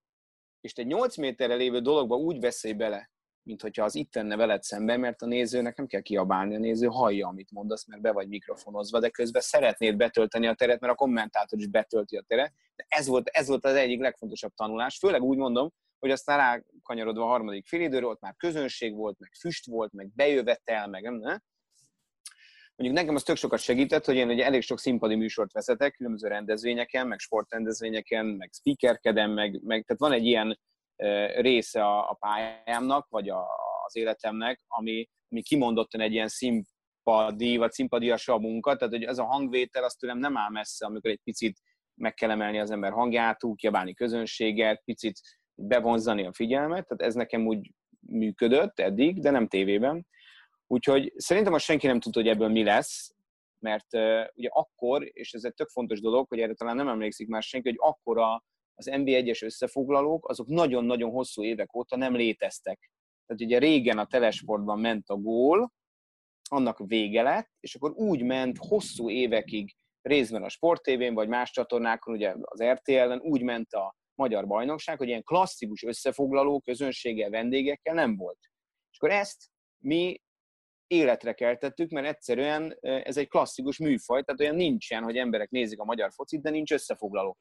[0.66, 3.10] és te 8 méterre lévő dologba úgy veszély bele,
[3.44, 6.88] mint hogyha az itt lenne veled szemben, mert a nézőnek nem kell kiabálni, a néző
[6.88, 10.96] hallja, amit mondasz, mert be vagy mikrofonozva, de közben szeretnéd betölteni a teret, mert a
[10.96, 12.54] kommentátor is betölti a teret.
[12.76, 17.24] De ez volt, ez volt az egyik legfontosabb tanulás, főleg úgy mondom, hogy aztán rákanyarodva
[17.24, 21.38] a harmadik félidőről, ott már közönség volt, meg füst volt, meg bejövetel, meg nem, ne?
[22.76, 26.28] Mondjuk nekem az tök sokat segített, hogy én ugye elég sok színpadi műsort vezetek, különböző
[26.28, 30.60] rendezvényeken, meg sportrendezvényeken, meg speakerkedem, meg, meg tehát van egy ilyen
[31.42, 33.46] része a, a pályámnak, vagy a,
[33.86, 39.18] az életemnek, ami, ami kimondottan egy ilyen színpadi, vagy színpadias a munka, tehát hogy ez
[39.18, 41.62] a hangvétel az tőlem nem áll messze, amikor egy picit
[42.02, 45.20] meg kell emelni az ember hangját, úgy kiabálni közönséget, picit
[45.54, 50.06] bevonzani a figyelmet, tehát ez nekem úgy működött eddig, de nem tévében.
[50.68, 53.16] Úgyhogy szerintem most senki nem tudta, hogy ebből mi lesz,
[53.60, 57.28] mert uh, ugye akkor, és ez egy tök fontos dolog, hogy erre talán nem emlékszik
[57.28, 58.44] már senki, hogy akkor a,
[58.76, 62.92] az NB1-es összefoglalók, azok nagyon-nagyon hosszú évek óta nem léteztek.
[63.26, 65.74] Tehát ugye régen a telesportban ment a gól,
[66.50, 71.52] annak vége lett, és akkor úgy ment hosszú évekig részben a Sport TV-n, vagy más
[71.52, 77.94] csatornákon, ugye az RTL-en, úgy ment a magyar bajnokság, hogy ilyen klasszikus összefoglaló közönséggel, vendégekkel
[77.94, 78.40] nem volt.
[78.92, 79.50] És akkor ezt
[79.84, 80.22] mi
[80.88, 85.86] életre keltettük, mert egyszerűen ez egy klasszikus műfaj, tehát olyan nincsen, hogy emberek nézik a
[85.86, 87.38] magyar focit, de nincs összefoglaló.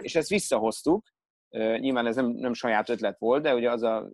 [0.00, 1.08] És ezt visszahoztuk,
[1.78, 4.10] nyilván ez nem, nem saját ötlet volt, de ugye az a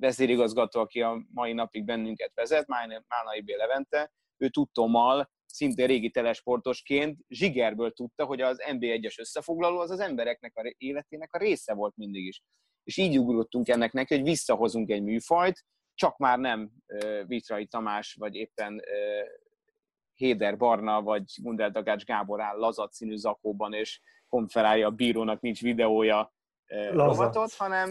[0.00, 3.48] vezérigazgató, aki a mai napig bennünket vezet, Málnai B.
[3.48, 10.56] Levente, ő tudtommal, szintén régi telesportosként zsigerből tudta, hogy az NB1-es összefoglaló az az embereknek
[10.56, 12.42] a életének a része volt mindig is.
[12.84, 15.64] És így ugrottunk ennek neki, hogy visszahozunk egy műfajt,
[15.94, 16.70] csak már nem
[17.26, 18.82] Vitrai Tamás, vagy éppen
[20.14, 25.60] Héder Barna, vagy Gundel Dagács Gábor áll lazat színű zakóban, és konferálja a bírónak, nincs
[25.60, 26.32] videója
[26.90, 27.90] rovatot, hanem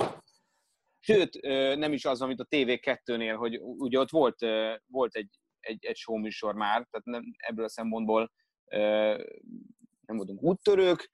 [0.99, 1.41] sőt,
[1.77, 4.39] nem is az, amit a TV2-nél, hogy ugye ott volt,
[4.85, 5.29] volt egy
[5.61, 8.31] egy, egy show műsor már, tehát nem, ebből a szempontból
[10.05, 11.09] nem voltunk úttörők,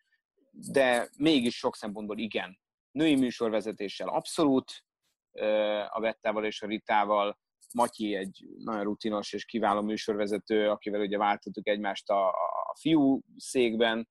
[0.51, 2.59] de mégis sok szempontból igen.
[2.91, 4.71] Női műsorvezetéssel abszolút,
[5.89, 7.38] a Vettával és a Ritával,
[7.73, 14.09] Matyi egy nagyon rutinos és kiváló műsorvezető, akivel ugye váltottuk egymást a, a fiú székben.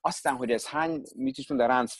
[0.00, 1.94] Aztán, hogy ez hány, mit is mond, a ránc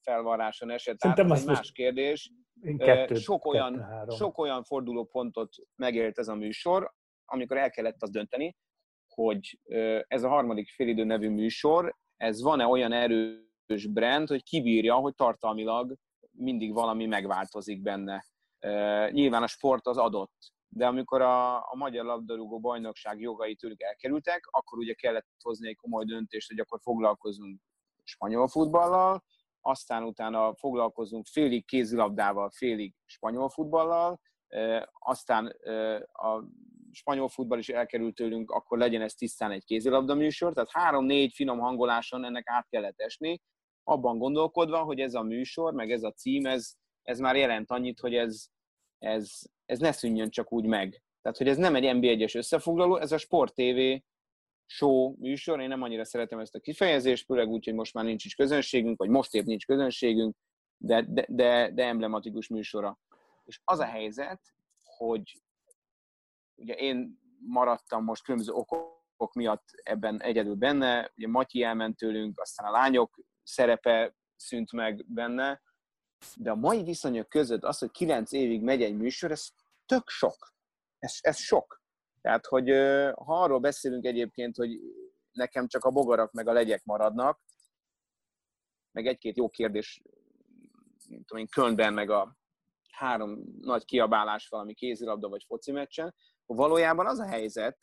[0.00, 2.32] felvarráson esett, tehát ez egy más kérdés.
[2.76, 6.92] Kettő, sok, olyan, kettő, sok olyan fordulópontot megélt ez a műsor,
[7.24, 8.56] amikor el kellett azt dönteni,
[9.08, 9.60] hogy
[10.06, 15.96] ez a harmadik félidő nevű műsor, ez van-e olyan erős brand, hogy kibírja, hogy tartalmilag
[16.32, 18.24] mindig valami megváltozik benne.
[19.10, 24.48] Nyilván a sport az adott, de amikor a, a Magyar Labdarúgó Bajnokság jogai tőlük elkerültek,
[24.50, 27.60] akkor ugye kellett hozni egy komoly döntést, hogy akkor foglalkozunk
[28.02, 29.24] spanyol futballal,
[29.60, 34.20] aztán utána foglalkozunk félig kézilabdával, félig spanyol futballal,
[34.98, 35.46] aztán
[36.12, 36.44] a
[36.92, 41.58] spanyol futball is elkerült tőlünk, akkor legyen ez tisztán egy kézilabda műsor, tehát három-négy finom
[41.58, 43.40] hangoláson ennek át kellett esni,
[43.84, 46.72] abban gondolkodva, hogy ez a műsor, meg ez a cím, ez,
[47.02, 48.46] ez már jelent annyit, hogy ez,
[48.98, 51.02] ez, ez ne szűnjön csak úgy meg.
[51.22, 54.02] Tehát, hogy ez nem egy NB1-es összefoglaló, ez a Sport TV
[54.66, 58.24] show műsor, én nem annyira szeretem ezt a kifejezést, főleg úgy, hogy most már nincs
[58.24, 60.36] is közönségünk, vagy most épp nincs közönségünk,
[60.76, 62.98] de, de, de, de emblematikus műsora.
[63.44, 64.40] És az a helyzet,
[64.82, 65.42] hogy
[66.54, 72.66] ugye én maradtam most különböző okok miatt ebben egyedül benne, ugye Matyi elment tőlünk, aztán
[72.66, 75.62] a lányok szerepe szűnt meg benne,
[76.36, 79.48] de a mai viszonyok között az, hogy kilenc évig megy egy műsor, ez
[79.86, 80.54] tök sok.
[80.98, 81.82] Ez, ez sok.
[82.20, 82.68] Tehát, hogy
[83.14, 84.70] ha arról beszélünk egyébként, hogy
[85.32, 87.40] nekem csak a bogarak meg a legyek maradnak,
[88.92, 90.02] meg egy-két jó kérdés,
[91.08, 92.36] mint tudom én, Kölnben, meg a
[92.92, 96.14] három nagy kiabálás valami kézilabda vagy foci meccsen,
[96.46, 97.78] valójában az a helyzet,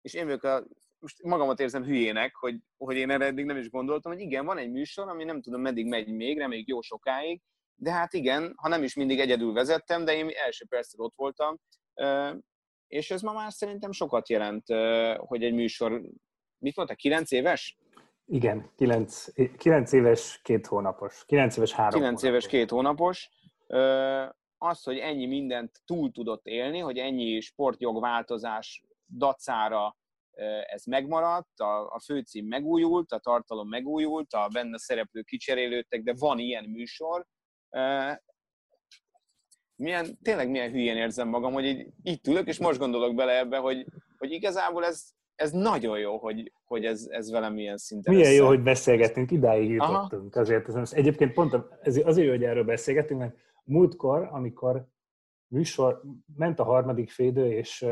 [0.00, 0.64] és én vagyok a,
[1.02, 4.58] most magamat érzem hülyének, hogy, hogy én erre eddig nem is gondoltam, hogy igen, van
[4.58, 7.40] egy műsor, ami nem tudom meddig megy még, reméljük jó sokáig,
[7.74, 11.58] de hát igen, ha nem is mindig egyedül vezettem, de én első percre ott voltam,
[12.86, 14.66] és ez ma már szerintem sokat jelent,
[15.16, 16.02] hogy egy műsor,
[16.58, 17.78] mit mondta, 9 éves?
[18.26, 21.24] Igen, 9, 9 éves, két hónapos.
[21.26, 22.28] 9 éves, három 9 hónapos.
[22.28, 23.30] éves, két hónapos.
[24.58, 28.82] Az, hogy ennyi mindent túl tudott élni, hogy ennyi sportjogváltozás
[29.16, 29.96] dacára
[30.66, 36.38] ez megmaradt, a, a főcím megújult, a tartalom megújult, a benne szereplők kicserélődtek, de van
[36.38, 37.26] ilyen műsor,
[39.76, 43.56] milyen, tényleg milyen hülyén érzem magam, hogy így, így ülök, és most gondolok bele ebbe,
[43.56, 43.86] hogy,
[44.18, 45.04] hogy igazából ez,
[45.34, 48.38] ez nagyon jó, hogy, hogy ez, ez velem milyen szinten Milyen össze.
[48.40, 50.34] jó, hogy beszélgetünk, idáig jutottunk.
[50.34, 50.40] Aha.
[50.40, 54.86] Azért ez, egyébként pont ez, azért hogy erről beszélgetünk, mert múltkor, amikor
[55.46, 56.02] műsor
[56.36, 57.86] ment a harmadik félidő, és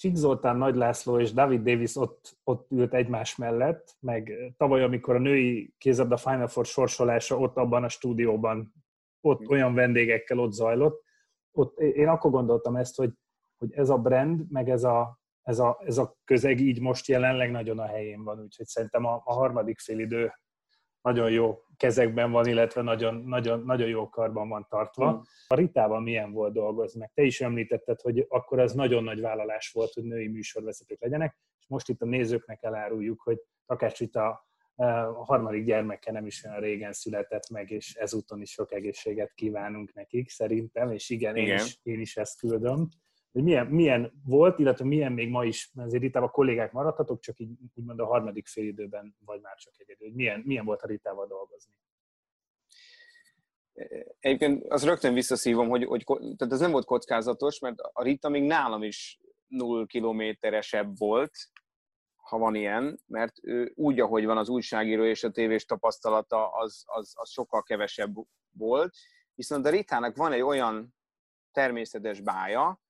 [0.00, 5.14] Csik Zoltán, Nagy László és David Davis ott, ott ült egymás mellett, meg tavaly, amikor
[5.14, 8.74] a női kézabda Final Four sorsolása ott abban a stúdióban,
[9.20, 11.04] ott olyan vendégekkel ott zajlott,
[11.52, 13.12] ott én akkor gondoltam ezt, hogy,
[13.56, 17.50] hogy ez a brand, meg ez a, ez, a, ez a közeg így most jelenleg
[17.50, 20.32] nagyon a helyén van, úgyhogy szerintem a, a harmadik félidő
[21.02, 25.12] nagyon jó kezekben van, illetve nagyon, nagyon, nagyon jó karban van tartva.
[25.12, 25.20] Mm.
[25.46, 26.98] A Ritával milyen volt dolgozni?
[27.00, 31.38] Meg te is említetted, hogy akkor ez nagyon nagy vállalás volt, hogy női műsorvezetők legyenek,
[31.60, 36.44] és most itt a nézőknek eláruljuk, hogy Takács Rita eh, a harmadik gyermeke nem is
[36.44, 41.58] olyan régen született meg, és ezúton is sok egészséget kívánunk nekik, szerintem, és igen, igen.
[41.58, 42.88] Én, is, én is ezt küldöm
[43.32, 47.38] hogy milyen, milyen volt, illetve milyen még ma is, azért itt a kollégák maradhatok, csak
[47.38, 50.86] így úgymond a harmadik fél időben, vagy már csak egyedül, hogy milyen, milyen volt a
[50.86, 51.72] Ritával dolgozni?
[54.18, 58.42] Egyébként az rögtön visszaszívom, hogy, hogy tehát ez nem volt kockázatos, mert a Rita még
[58.42, 61.32] nálam is null kilométeresebb volt,
[62.16, 66.84] ha van ilyen, mert ő úgy, ahogy van az újságíró és a tévés tapasztalata, az,
[66.86, 68.14] az, az sokkal kevesebb
[68.50, 68.94] volt.
[69.34, 70.94] Viszont a Ritának van egy olyan
[71.52, 72.80] természetes bája,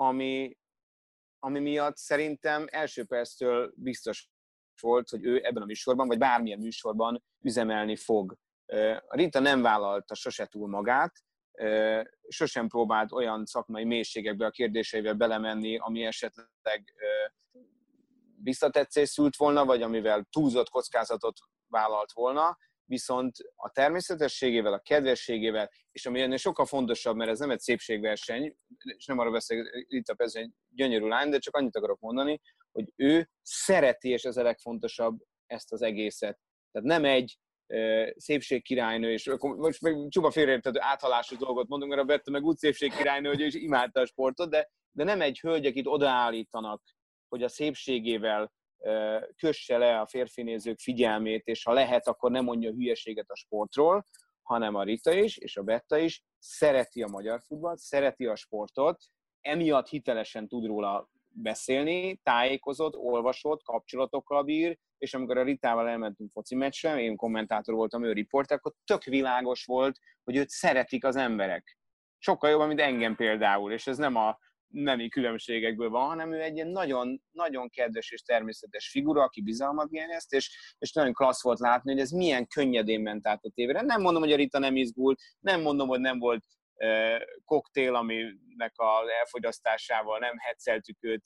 [0.00, 0.56] ami,
[1.38, 4.28] ami miatt szerintem első perctől biztos
[4.80, 8.36] volt, hogy ő ebben a műsorban, vagy bármilyen műsorban üzemelni fog.
[9.06, 11.12] A Rita nem vállalta sose túl magát,
[12.28, 16.94] sosem próbált olyan szakmai mélységekbe a kérdéseivel belemenni, ami esetleg
[18.42, 22.58] visszatetszés szült volna, vagy amivel túlzott kockázatot vállalt volna,
[22.88, 28.56] viszont a természetességével, a kedvességével, és ami ennél sokkal fontosabb, mert ez nem egy szépségverseny,
[28.96, 32.40] és nem arra beszél, itt a ez egy gyönyörű lány, de csak annyit akarok mondani,
[32.72, 36.38] hogy ő szereti, és ez a legfontosabb, ezt az egészet.
[36.72, 37.38] Tehát nem egy
[38.16, 43.28] szépségkirálynő, és most meg csupa félreértető áthalású dolgot mondunk, mert a Berta meg úgy szépségkirálynő,
[43.28, 46.82] hogy ő is imádta a sportot, de, de nem egy hölgy, akit odaállítanak,
[47.28, 48.52] hogy a szépségével
[49.36, 54.04] kösse le a férfinézők figyelmét, és ha lehet, akkor nem mondja hülyeséget a sportról,
[54.42, 59.04] hanem a Rita is, és a Betta is szereti a magyar futballt, szereti a sportot,
[59.40, 66.54] emiatt hitelesen tud róla beszélni, tájékozott, olvasott, kapcsolatokkal bír, és amikor a Ritával elmentünk foci
[66.54, 71.78] meccsre, én kommentátor voltam, ő riporter, akkor tök világos volt, hogy őt szeretik az emberek.
[72.18, 76.54] Sokkal jobban, mint engem például, és ez nem a nemi különbségekből van, hanem ő egy
[76.54, 81.58] ilyen nagyon, nagyon kedves és természetes figura, aki bizalmat ezt, és, és nagyon klassz volt
[81.58, 83.80] látni, hogy ez milyen könnyedén ment át a tévére.
[83.80, 86.44] Nem mondom, hogy a Rita nem izgult, nem mondom, hogy nem volt
[86.74, 91.22] uh, koktél, aminek az elfogyasztásával nem hetszeltük őt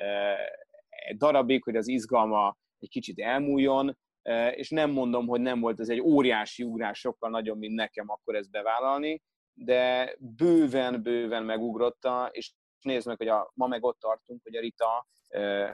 [0.00, 0.40] uh,
[0.88, 5.80] egy darabig, hogy az izgalma egy kicsit elmúljon, uh, és nem mondom, hogy nem volt
[5.80, 9.22] ez egy óriási ugrás, sokkal nagyobb, mint nekem akkor ezt bevállalni,
[9.54, 12.52] de bőven, bőven megugrotta, és
[12.84, 15.06] nézd meg, hogy a, ma meg ott tartunk, hogy a Rita,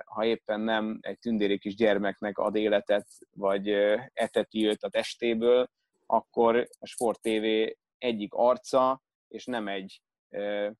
[0.05, 3.69] ha éppen nem egy tündéri kis gyermeknek ad életet, vagy
[4.13, 5.71] eteti őt a testéből,
[6.07, 10.03] akkor a Sport TV egyik arca, és nem egy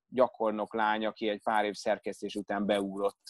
[0.07, 3.21] gyakornok lány, aki egy pár év szerkesztés után beugrott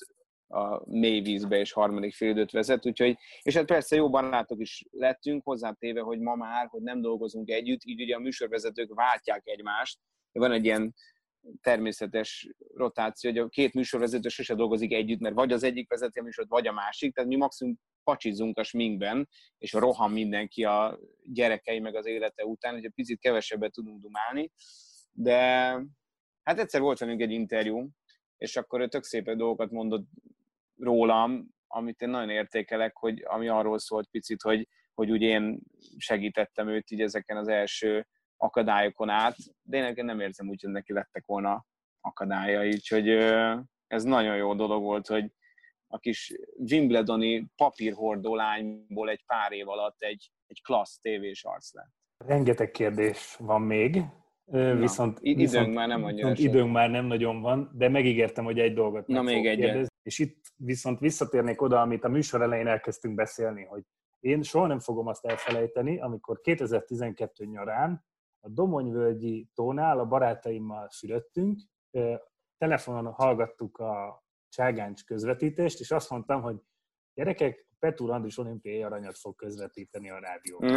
[0.47, 5.43] a mély vízbe és harmadik félidőt vezet, úgyhogy, és hát persze jó barátok is lettünk,
[5.43, 9.99] hozzátéve, hogy ma már, hogy nem dolgozunk együtt, így ugye a műsorvezetők váltják egymást,
[10.31, 10.95] van egy ilyen
[11.61, 16.23] természetes rotáció, hogy a két műsorvezető sose dolgozik együtt, mert vagy az egyik vezeti a
[16.23, 21.79] műsort, vagy a másik, tehát mi maximum pacsizunk a sminkben, és rohan mindenki a gyerekei
[21.79, 24.51] meg az élete után, hogy egy picit kevesebbet tudunk dumálni,
[25.11, 25.39] de
[26.43, 27.89] hát egyszer volt velünk egy interjú,
[28.37, 30.07] és akkor ő tök szépen dolgokat mondott
[30.77, 35.59] rólam, amit én nagyon értékelek, hogy ami arról szólt picit, hogy, hogy úgy én
[35.97, 38.07] segítettem őt így ezeken az első
[38.37, 41.65] akadályokon át, de én nem érzem úgy, hogy neki lettek volna
[42.01, 43.09] akadályai, úgyhogy
[43.87, 45.31] ez nagyon jó dolog volt, hogy
[45.87, 51.91] a kis Wimbledoni papírhordó lányból egy pár év alatt egy, egy klassz tévés arc lett.
[52.17, 54.03] Rengeteg kérdés van még,
[54.51, 58.59] Na, viszont, időnk viszont, már nem annyira Időnk már nem nagyon van, de megígértem, hogy
[58.59, 59.87] egy dolgot Na, még egy.
[60.03, 63.83] És itt viszont visszatérnék oda, amit a műsor elején elkezdtünk beszélni, hogy
[64.19, 68.05] én soha nem fogom azt elfelejteni, amikor 2012 nyarán
[68.39, 71.59] a Domonyvölgyi tónál a barátaimmal fürödtünk,
[72.57, 76.61] telefonon hallgattuk a Cságáncs közvetítést, és azt mondtam, hogy
[77.13, 80.69] gyerekek, Petr Andris olimpiai aranyat fog közvetíteni a rádióban.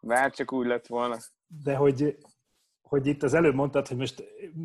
[0.00, 1.16] Bár csak úgy lett volna.
[1.64, 2.18] De hogy,
[2.82, 4.24] hogy itt az előbb mondtad, hogy most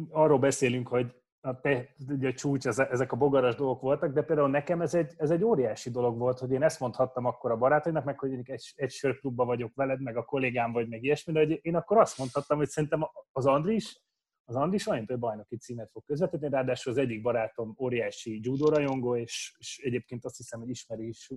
[0.09, 4.49] arról beszélünk, hogy a, te, ugye a csúcs, ezek a bogaras dolgok voltak, de például
[4.49, 8.03] nekem ez egy, ez egy óriási dolog volt, hogy én ezt mondhattam akkor a barátaimnak,
[8.03, 11.59] meg hogy egy, egy sörklubban vagyok veled, meg a kollégám vagy, meg ilyesmi, de hogy
[11.61, 14.01] én akkor azt mondhattam, hogy szerintem az Andris,
[14.45, 19.55] az Andris olimpiai bajnoki címet fog közvetíteni, ráadásul az egyik barátom óriási judo rajongó, és,
[19.57, 21.29] és egyébként azt hiszem, hogy ismeri is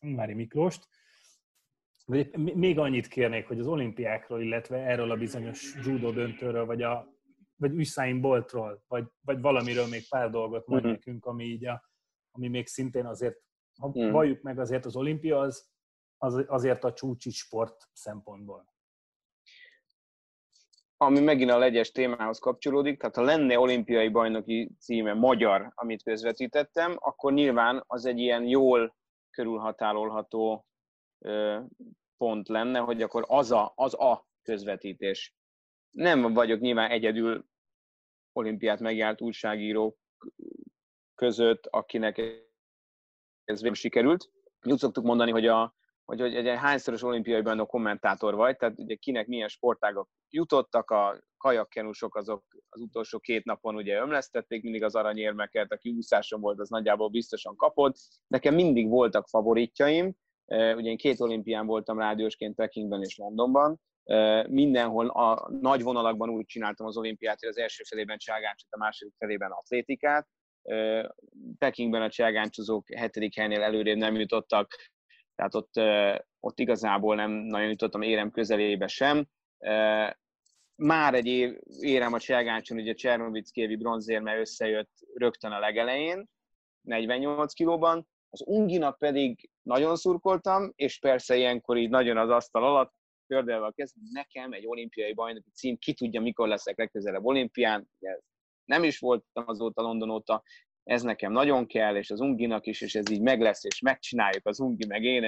[0.00, 0.88] Ungvári Miklóst.
[2.36, 7.17] Még annyit kérnék, hogy az olimpiákról, illetve erről a bizonyos judo döntőről, vagy a
[7.58, 10.96] vagy Usain Boltról, vagy, vagy valamiről még pár dolgot mond uh-huh.
[10.96, 11.90] nekünk, ami így a,
[12.30, 13.36] ami még szintén azért,
[13.80, 14.10] ha uh-huh.
[14.10, 15.68] valljuk meg azért az olimpia, az,
[16.16, 18.76] az azért a csúcsi sport szempontból.
[20.96, 26.96] Ami megint a legyes témához kapcsolódik, tehát ha lenne olimpiai bajnoki címe magyar, amit közvetítettem,
[26.98, 28.96] akkor nyilván az egy ilyen jól
[29.30, 30.66] körülhatárolható
[32.16, 35.37] pont lenne, hogy akkor az a, az a közvetítés
[35.90, 37.46] nem vagyok nyilván egyedül
[38.32, 39.98] olimpiát megjárt újságírók
[41.14, 42.18] között, akinek
[43.44, 44.30] ez végül sikerült.
[44.62, 45.74] Úgy szoktuk mondani, hogy, a,
[46.04, 51.22] hogy, hogy egy hányszoros olimpiai bajnok kommentátor vagy, tehát ugye kinek milyen sportágok jutottak, a
[51.36, 56.68] kajakkenusok azok az utolsó két napon ugye ömlesztették mindig az aranyérmeket, aki úszáson volt, az
[56.68, 57.96] nagyjából biztosan kapott.
[58.26, 60.14] Nekem mindig voltak favoritjaim,
[60.46, 63.80] ugye én két olimpián voltam rádiósként Pekingben és Londonban,
[64.48, 69.14] mindenhol a nagy vonalakban úgy csináltam az olimpiát, hogy az első felében cságáncsot, a második
[69.18, 70.28] felében atlétikát.
[71.58, 74.74] Pekingben a cságáncsozók hetedik helynél előrébb nem jutottak,
[75.34, 75.72] tehát ott,
[76.40, 79.26] ott igazából nem nagyon jutottam érem közelébe sem.
[80.74, 86.28] Már egy év, érem a cságáncson, ugye Csernovickévi bronzérme összejött rögtön a legelején,
[86.80, 92.92] 48 kilóban, az Unginak pedig nagyon szurkoltam, és persze ilyenkor így nagyon az asztal alatt
[93.28, 97.88] kördelve a kezem, nekem egy olimpiai bajnoki cím, ki tudja, mikor leszek legközelebb olimpián,
[98.64, 100.42] nem is voltam azóta London óta,
[100.84, 104.46] ez nekem nagyon kell, és az Unginak is, és ez így meg lesz, és megcsináljuk
[104.46, 105.24] az Ungi, meg én.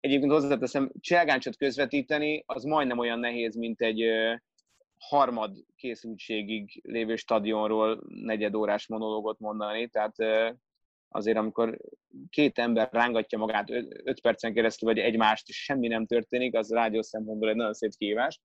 [0.00, 4.04] Egyébként hozzáteszem, cselgáncsot közvetíteni, az majdnem olyan nehéz, mint egy
[4.98, 10.14] harmad készültségig lévő stadionról negyed órás monológot mondani, tehát
[11.12, 11.78] azért amikor
[12.30, 13.70] két ember rángatja magát
[14.04, 17.90] öt percen keresztül, vagy egymást, és semmi nem történik, az rádió szempontból egy nagyon szép
[17.96, 18.40] kihívás.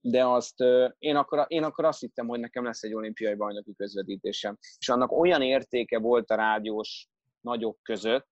[0.00, 0.60] De azt,
[0.98, 4.58] én akkor, én akkor azt hittem, hogy nekem lesz egy olimpiai bajnoki közvetítésem.
[4.78, 7.08] És annak olyan értéke volt a rádiós
[7.40, 8.30] nagyok között,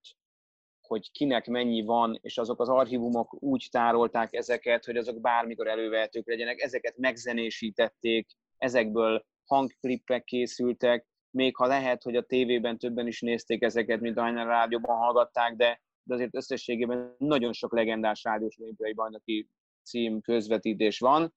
[0.81, 6.27] hogy kinek mennyi van, és azok az archívumok úgy tárolták ezeket, hogy azok bármikor elővehetők
[6.27, 11.07] legyenek, ezeket megzenésítették, ezekből hangklippek készültek,
[11.37, 15.55] még ha lehet, hogy a tévében többen is nézték ezeket, mint ahányan a rádióban hallgatták,
[15.55, 19.49] de, de azért összességében nagyon sok legendás rádiós olimpiai bajnoki
[19.83, 21.33] cím közvetítés van.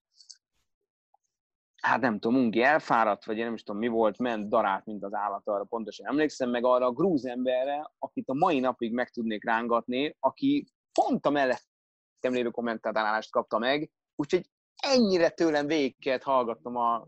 [1.82, 5.04] Hát nem tudom, Ungi elfáradt, vagy én nem is tudom mi volt, ment darált, mint
[5.04, 9.10] az állat, arra pontosan emlékszem, meg arra a grúz emberre, akit a mai napig meg
[9.10, 16.22] tudnék rángatni, aki pont a mellettem lévő kommentálást kapta meg, úgyhogy ennyire tőlem végig kellett
[16.22, 17.06] hallgatnom a,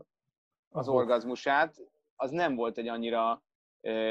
[0.69, 1.75] az orgazmusát,
[2.15, 3.43] az nem volt egy annyira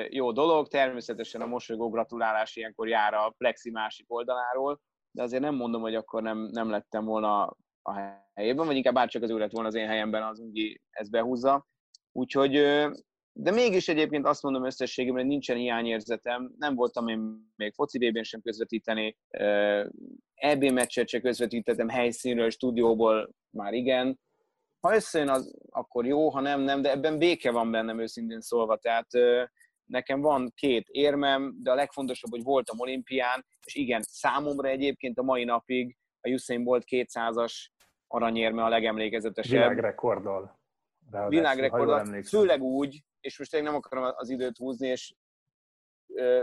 [0.08, 0.68] jó dolog.
[0.68, 4.80] Természetesen a mosolygó gratulálás ilyenkor jár a plexi másik oldaláról,
[5.10, 7.92] de azért nem mondom, hogy akkor nem, nem lettem volna a
[8.34, 11.66] helyében, vagy inkább bárcsak az ő lett volna az én helyemben, az úgy ezt behúzza.
[12.12, 12.52] Úgyhogy,
[13.32, 18.22] de mégis egyébként azt mondom összességében, hogy nincsen hiányérzetem, nem voltam én még foci vb
[18.22, 19.16] sem közvetíteni,
[20.34, 24.20] EB meccset sem közvetítettem helyszínről, stúdióból már igen,
[24.82, 28.76] ha összejön, az akkor jó, ha nem, nem, de ebben béke van bennem őszintén szólva,
[28.76, 29.06] tehát
[29.84, 35.22] nekem van két érmem, de a legfontosabb, hogy voltam olimpián, és igen, számomra egyébként a
[35.22, 37.54] mai napig a Usain Bolt 200-as
[38.06, 39.52] aranyérme a legemlékezetesebb.
[39.52, 40.60] Világrekorddal.
[41.28, 45.14] Világrekorddal, főleg úgy, és most én nem akarom az időt húzni, és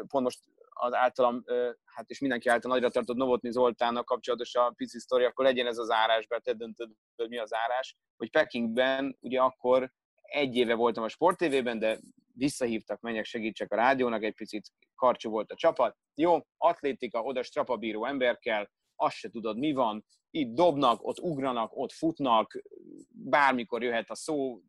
[0.08, 0.40] pont most
[0.82, 1.44] az általam,
[1.86, 5.78] hát és mindenki által nagyra tartott Novotny Zoltánnak kapcsolatos a pici sztori, akkor legyen ez
[5.78, 10.74] az árás, mert te döntöd, hogy mi az árás, hogy Pekingben ugye akkor egy éve
[10.74, 12.00] voltam a Sport TV-ben, de
[12.34, 15.98] visszahívtak, menjek segítsek a rádiónak, egy picit karcsú volt a csapat.
[16.16, 21.72] Jó, atlétika, oda strapabíró ember kell, azt se tudod, mi van, itt dobnak, ott ugranak,
[21.78, 22.62] ott futnak,
[23.10, 24.62] bármikor jöhet a szó,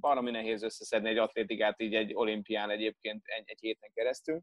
[0.00, 4.40] valami nehéz összeszedni egy atlétikát így egy olimpián egyébként egy, egy héten keresztül.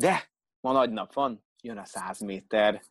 [0.00, 0.30] De
[0.60, 2.82] ma nagy nap van, jön a 100 méter,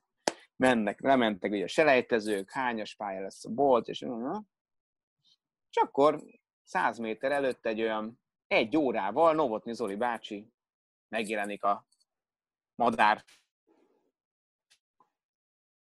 [0.56, 4.02] mennek, lementek ugye a selejtezők, hányas pálya lesz a bolt, és,
[5.70, 6.24] és akkor
[6.64, 10.48] 100 méter előtt egy olyan egy órával Novotny Zoli bácsi
[11.08, 11.88] megjelenik a
[12.76, 13.26] madár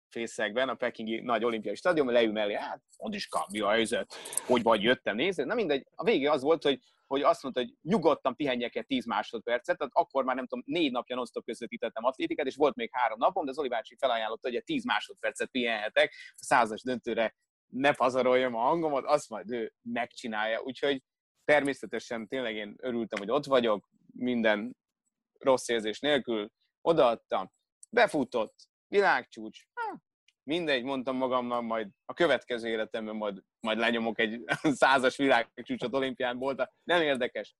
[0.08, 4.14] fészekben, a pekingi nagy olimpiai stadion, leül mellé, hát, mond is mi a helyzet,
[4.46, 7.74] hogy vagy jöttem nézni, na mindegy, a vége az volt, hogy hogy azt mondta, hogy
[7.82, 12.46] nyugodtan pihenjek egy 10 másodpercet, tehát akkor már nem tudom, négy napja non-stop közvetítettem atlétikát,
[12.46, 16.44] és volt még három napom, de Zoli bácsi felajánlotta, hogy egy 10 másodpercet pihenhetek, a
[16.44, 17.34] százas döntőre
[17.66, 20.60] ne pazaroljam a hangomat, azt majd ő megcsinálja.
[20.60, 21.02] Úgyhogy
[21.44, 24.76] természetesen tényleg én örültem, hogy ott vagyok, minden
[25.38, 26.50] rossz érzés nélkül
[26.80, 27.52] odaadtam,
[27.90, 28.54] befutott,
[28.88, 29.66] világcsúcs,
[30.44, 34.44] mindegy, mondtam magamnak, majd a következő életemben majd, majd lenyomok egy
[34.80, 37.56] százas világcsúcsot olimpián volt, nem érdekes.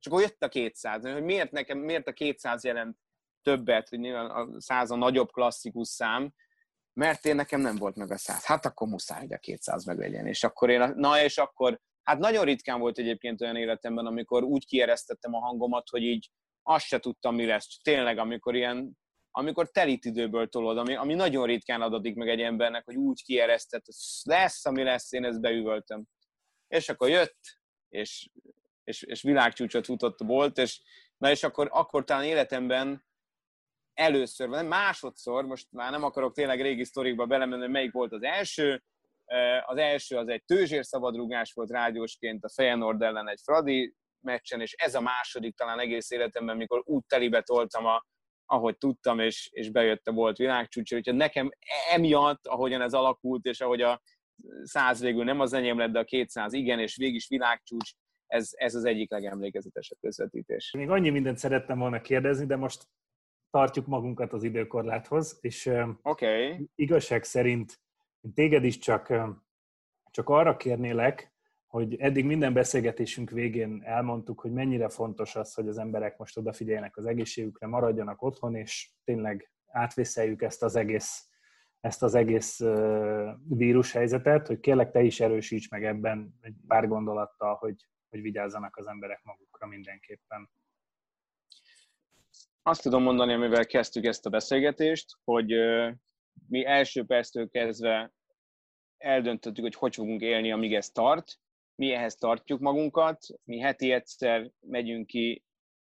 [0.00, 2.96] És akkor jött a 200, hogy miért nekem, miért a 200 jelent
[3.42, 6.34] többet, hogy nyilván a 100 a nagyobb klasszikus szám,
[6.92, 8.44] mert én nekem nem volt meg a 100.
[8.44, 10.26] Hát akkor muszáj, hogy a 200 meg legyen.
[10.26, 14.66] És akkor én, na és akkor, hát nagyon ritkán volt egyébként olyan életemben, amikor úgy
[14.66, 16.30] kieresztettem a hangomat, hogy így
[16.62, 17.78] azt se tudtam, mi lesz.
[17.82, 18.98] Tényleg, amikor ilyen
[19.38, 23.84] amikor telit időből tolod, ami, ami nagyon ritkán adatik meg egy embernek, hogy úgy kieresztett,
[23.84, 26.04] hogy lesz, ami lesz, én ezt beüvöltöm.
[26.68, 27.38] És akkor jött,
[27.88, 28.28] és,
[28.84, 30.82] és, és világcsúcsot futott volt, és
[31.16, 33.04] na és akkor, akkor talán életemben
[33.94, 38.82] először, vagy másodszor, most már nem akarok tényleg régi sztorikba belemenni, melyik volt az első,
[39.66, 44.72] az első az egy tőzsér szabadrugás volt rádiósként a Feyenoord ellen egy Fradi meccsen, és
[44.72, 48.04] ez a második talán egész életemben, mikor úgy telibe toltam a,
[48.46, 51.50] ahogy tudtam, és, és bejött a volt világcsúcs, úgyhogy nekem
[51.90, 54.02] emiatt, ahogyan ez alakult, és ahogy a
[54.62, 57.90] száz végül nem az enyém lett, de a 200 igen, és végig is világcsúcs,
[58.26, 60.72] ez, ez az egyik legemlékezetesebb közvetítés.
[60.76, 62.88] Még annyi mindent szerettem volna kérdezni, de most
[63.50, 65.70] tartjuk magunkat az időkorláthoz, és
[66.02, 66.68] okay.
[66.74, 67.80] igazság szerint
[68.34, 69.12] téged is csak,
[70.10, 71.34] csak arra kérnélek,
[71.76, 76.96] hogy eddig minden beszélgetésünk végén elmondtuk, hogy mennyire fontos az, hogy az emberek most odafigyeljenek
[76.96, 81.28] az egészségükre, maradjanak otthon, és tényleg átvészeljük ezt az egész,
[81.80, 82.60] ezt az egész
[83.48, 87.76] vírushelyzetet, hogy kérlek te is erősíts meg ebben egy pár gondolattal, hogy,
[88.08, 90.50] hogy vigyázzanak az emberek magukra mindenképpen.
[92.62, 95.52] Azt tudom mondani, amivel kezdtük ezt a beszélgetést, hogy
[96.48, 98.12] mi első perctől kezdve
[98.98, 101.38] eldöntöttük, hogy hogy fogunk élni, amíg ez tart.
[101.76, 105.44] Mi ehhez tartjuk magunkat, mi heti egyszer megyünk ki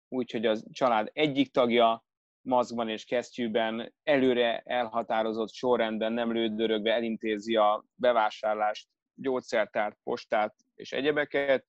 [0.09, 2.05] úgy, hogy a család egyik tagja
[2.41, 11.67] maszkban és kesztyűben előre elhatározott sorrendben, nem lődörögve elintézi a bevásárlást, gyógyszertárt, postát és egyebeket.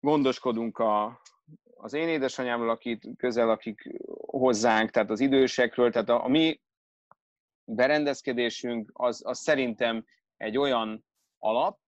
[0.00, 1.20] Gondoskodunk a,
[1.76, 6.60] az én édesanyámról, akit közel, akik hozzánk, tehát az idősekről, tehát a, a mi
[7.64, 10.04] berendezkedésünk az, az szerintem
[10.36, 11.04] egy olyan
[11.38, 11.78] alap,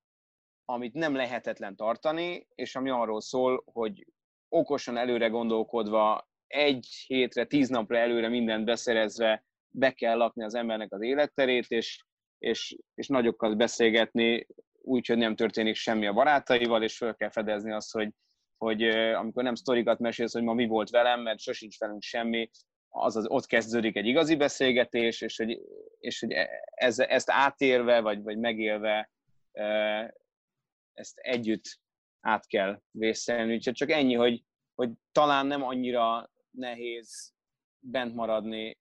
[0.65, 4.07] amit nem lehetetlen tartani, és ami arról szól, hogy
[4.49, 10.93] okosan előre gondolkodva, egy hétre, tíz napra előre mindent beszerezve be kell lakni az embernek
[10.93, 12.05] az életterét, és,
[12.39, 14.47] és, és nagyokkal beszélgetni,
[14.81, 18.11] úgyhogy nem történik semmi a barátaival, és fel kell fedezni azt, hogy,
[18.57, 18.83] hogy
[19.15, 22.51] amikor nem sztorikat mesélsz, hogy ma mi volt velem, mert sosincs velünk semmi,
[22.89, 25.61] az, az ott kezdődik egy igazi beszélgetés, és hogy,
[25.99, 26.33] és hogy
[26.65, 29.11] ez, ezt átérve, vagy, vagy megélve
[30.95, 31.81] ezt együtt
[32.21, 33.55] át kell vészelni.
[33.55, 34.45] Úgyhogy csak ennyi, hogy,
[34.75, 37.35] hogy talán nem annyira nehéz
[37.79, 38.79] bent maradni,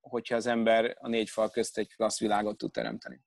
[0.00, 3.20] hogyha az ember a négy fal közt egy klassz világot tud teremteni.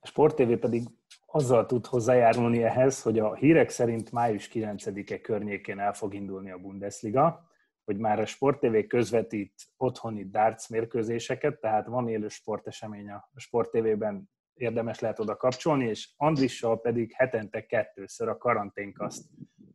[0.00, 0.82] A Sport TV pedig
[1.26, 6.58] azzal tud hozzájárulni ehhez, hogy a hírek szerint május 9-e környékén el fog indulni a
[6.58, 7.50] Bundesliga,
[7.84, 13.70] hogy már a Sport TV közvetít otthoni darts mérkőzéseket, tehát van élő sportesemény a Sport
[13.70, 19.24] TV-ben, érdemes lehet oda kapcsolni, és Andrissal pedig hetente kettőször a Karanténkaszt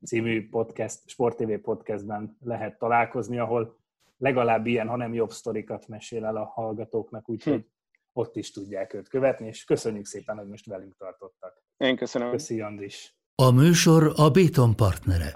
[0.05, 3.79] című podcast, Sport TV podcastben lehet találkozni, ahol
[4.17, 7.61] legalább ilyen, hanem jobb sztorikat mesél el a hallgatóknak, úgyhogy hm.
[8.13, 11.63] ott is tudják őt követni, és köszönjük szépen, hogy most velünk tartottak.
[11.77, 12.31] Én köszönöm.
[12.31, 13.15] Köszi, Andris.
[13.35, 15.31] A műsor a Béton partnere.